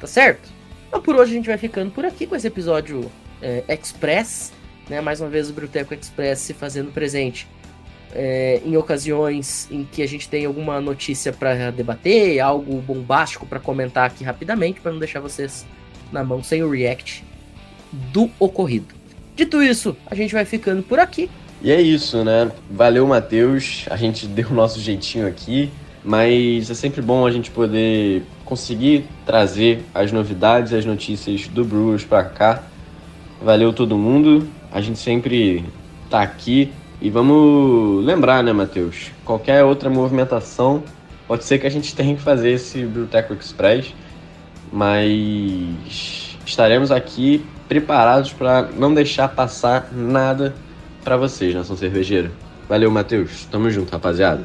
Tá 0.00 0.06
certo? 0.06 0.50
Então 0.88 1.00
por 1.00 1.14
hoje 1.16 1.32
a 1.32 1.34
gente 1.34 1.46
vai 1.46 1.58
ficando 1.58 1.90
por 1.90 2.04
aqui 2.04 2.26
com 2.26 2.34
esse 2.34 2.46
episódio 2.46 3.10
é, 3.40 3.62
Express. 3.68 4.52
Né? 4.88 5.00
Mais 5.00 5.20
uma 5.20 5.28
vez 5.28 5.50
o 5.50 5.52
Bruteco 5.52 5.94
Express 5.94 6.40
se 6.40 6.54
fazendo 6.54 6.90
presente 6.90 7.46
é, 8.14 8.62
em 8.64 8.76
ocasiões 8.76 9.68
em 9.70 9.84
que 9.84 10.02
a 10.02 10.08
gente 10.08 10.28
tem 10.28 10.46
alguma 10.46 10.80
notícia 10.80 11.32
para 11.32 11.70
debater, 11.70 12.40
algo 12.40 12.80
bombástico 12.80 13.44
para 13.44 13.60
comentar 13.60 14.06
aqui 14.06 14.24
rapidamente, 14.24 14.80
para 14.80 14.92
não 14.92 14.98
deixar 14.98 15.20
vocês 15.20 15.66
na 16.12 16.22
mão 16.22 16.42
sem 16.42 16.62
o 16.62 16.70
react 16.70 17.24
do 17.92 18.30
ocorrido. 18.38 18.94
Dito 19.34 19.62
isso, 19.62 19.96
a 20.06 20.14
gente 20.14 20.32
vai 20.32 20.44
ficando 20.44 20.82
por 20.82 20.98
aqui. 20.98 21.28
E 21.64 21.72
é 21.72 21.80
isso, 21.80 22.22
né? 22.22 22.52
Valeu, 22.70 23.06
Matheus. 23.06 23.86
A 23.90 23.96
gente 23.96 24.26
deu 24.28 24.50
o 24.50 24.52
nosso 24.52 24.78
jeitinho 24.78 25.26
aqui, 25.26 25.70
mas 26.04 26.70
é 26.70 26.74
sempre 26.74 27.00
bom 27.00 27.26
a 27.26 27.30
gente 27.30 27.50
poder 27.50 28.22
conseguir 28.44 29.06
trazer 29.24 29.82
as 29.94 30.12
novidades, 30.12 30.74
as 30.74 30.84
notícias 30.84 31.48
do 31.48 31.64
Brewers 31.64 32.04
para 32.04 32.22
cá. 32.22 32.62
Valeu 33.42 33.72
todo 33.72 33.96
mundo. 33.96 34.46
A 34.70 34.82
gente 34.82 34.98
sempre 34.98 35.64
tá 36.10 36.20
aqui 36.20 36.70
e 37.00 37.08
vamos 37.08 38.04
lembrar, 38.04 38.44
né, 38.44 38.52
Matheus? 38.52 39.10
Qualquer 39.24 39.64
outra 39.64 39.88
movimentação, 39.88 40.82
pode 41.26 41.44
ser 41.44 41.58
que 41.58 41.66
a 41.66 41.70
gente 41.70 41.94
tenha 41.96 42.14
que 42.14 42.20
fazer 42.20 42.50
esse 42.50 42.84
Bruteco 42.84 43.32
Express, 43.32 43.94
mas 44.70 46.36
estaremos 46.44 46.92
aqui 46.92 47.42
preparados 47.66 48.34
para 48.34 48.68
não 48.76 48.92
deixar 48.92 49.28
passar 49.28 49.88
nada 49.90 50.54
para 51.04 51.16
vocês, 51.18 51.54
Nação 51.54 51.76
Cervejeira. 51.76 52.32
Valeu, 52.68 52.90
Matheus. 52.90 53.44
Tamo 53.44 53.70
junto, 53.70 53.92
rapaziada. 53.92 54.42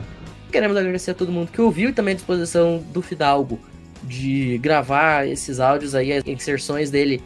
Queremos 0.51 0.75
agradecer 0.75 1.11
a 1.11 1.13
todo 1.13 1.31
mundo 1.31 1.51
que 1.51 1.61
ouviu 1.61 1.89
e 1.89 1.93
também 1.93 2.11
a 2.11 2.15
disposição 2.15 2.83
do 2.91 3.01
Fidalgo 3.01 3.57
de 4.03 4.57
gravar 4.57 5.27
esses 5.27 5.59
áudios 5.59 5.95
aí, 5.95 6.11
as 6.11 6.25
inserções 6.27 6.91
dele 6.91 7.23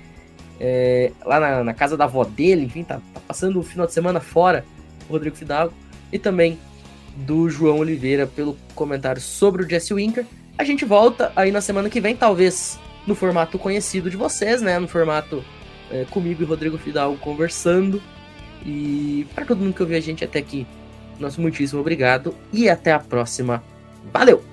é, 0.59 1.11
lá 1.25 1.39
na, 1.39 1.63
na, 1.63 1.73
casa 1.73 1.97
da 1.97 2.03
avó 2.03 2.23
dele, 2.23 2.65
enfim, 2.65 2.83
tá, 2.83 3.01
tá, 3.13 3.19
passando 3.27 3.59
o 3.59 3.63
final 3.63 3.87
de 3.87 3.93
semana 3.93 4.19
fora, 4.19 4.63
o 5.09 5.13
Rodrigo 5.13 5.35
Fidalgo, 5.35 5.73
e 6.11 6.19
também 6.19 6.59
do 7.15 7.49
João 7.49 7.79
Oliveira 7.79 8.27
pelo 8.27 8.57
comentário 8.75 9.21
sobre 9.21 9.63
o 9.63 9.69
Jesse 9.69 9.93
Winker. 9.93 10.25
A 10.57 10.63
gente 10.63 10.85
volta 10.85 11.31
aí 11.35 11.51
na 11.51 11.61
semana 11.61 11.89
que 11.89 11.99
vem, 11.99 12.15
talvez 12.15 12.79
no 13.07 13.15
formato 13.15 13.57
conhecido 13.57 14.09
de 14.09 14.17
vocês, 14.17 14.61
né? 14.61 14.79
No 14.79 14.87
formato 14.87 15.43
é, 15.91 16.05
comigo 16.09 16.41
e 16.41 16.45
Rodrigo 16.45 16.77
Fidalgo 16.77 17.17
conversando. 17.17 18.01
E 18.65 19.27
para 19.35 19.45
todo 19.45 19.59
mundo 19.59 19.73
que 19.73 19.81
ouviu 19.81 19.97
a 19.97 20.01
gente 20.01 20.23
até 20.23 20.39
aqui, 20.39 20.65
nosso 21.19 21.41
muitíssimo 21.41 21.81
obrigado 21.81 22.33
e 22.51 22.69
até 22.69 22.91
a 22.91 22.99
próxima. 22.99 23.63
Valeu! 24.11 24.52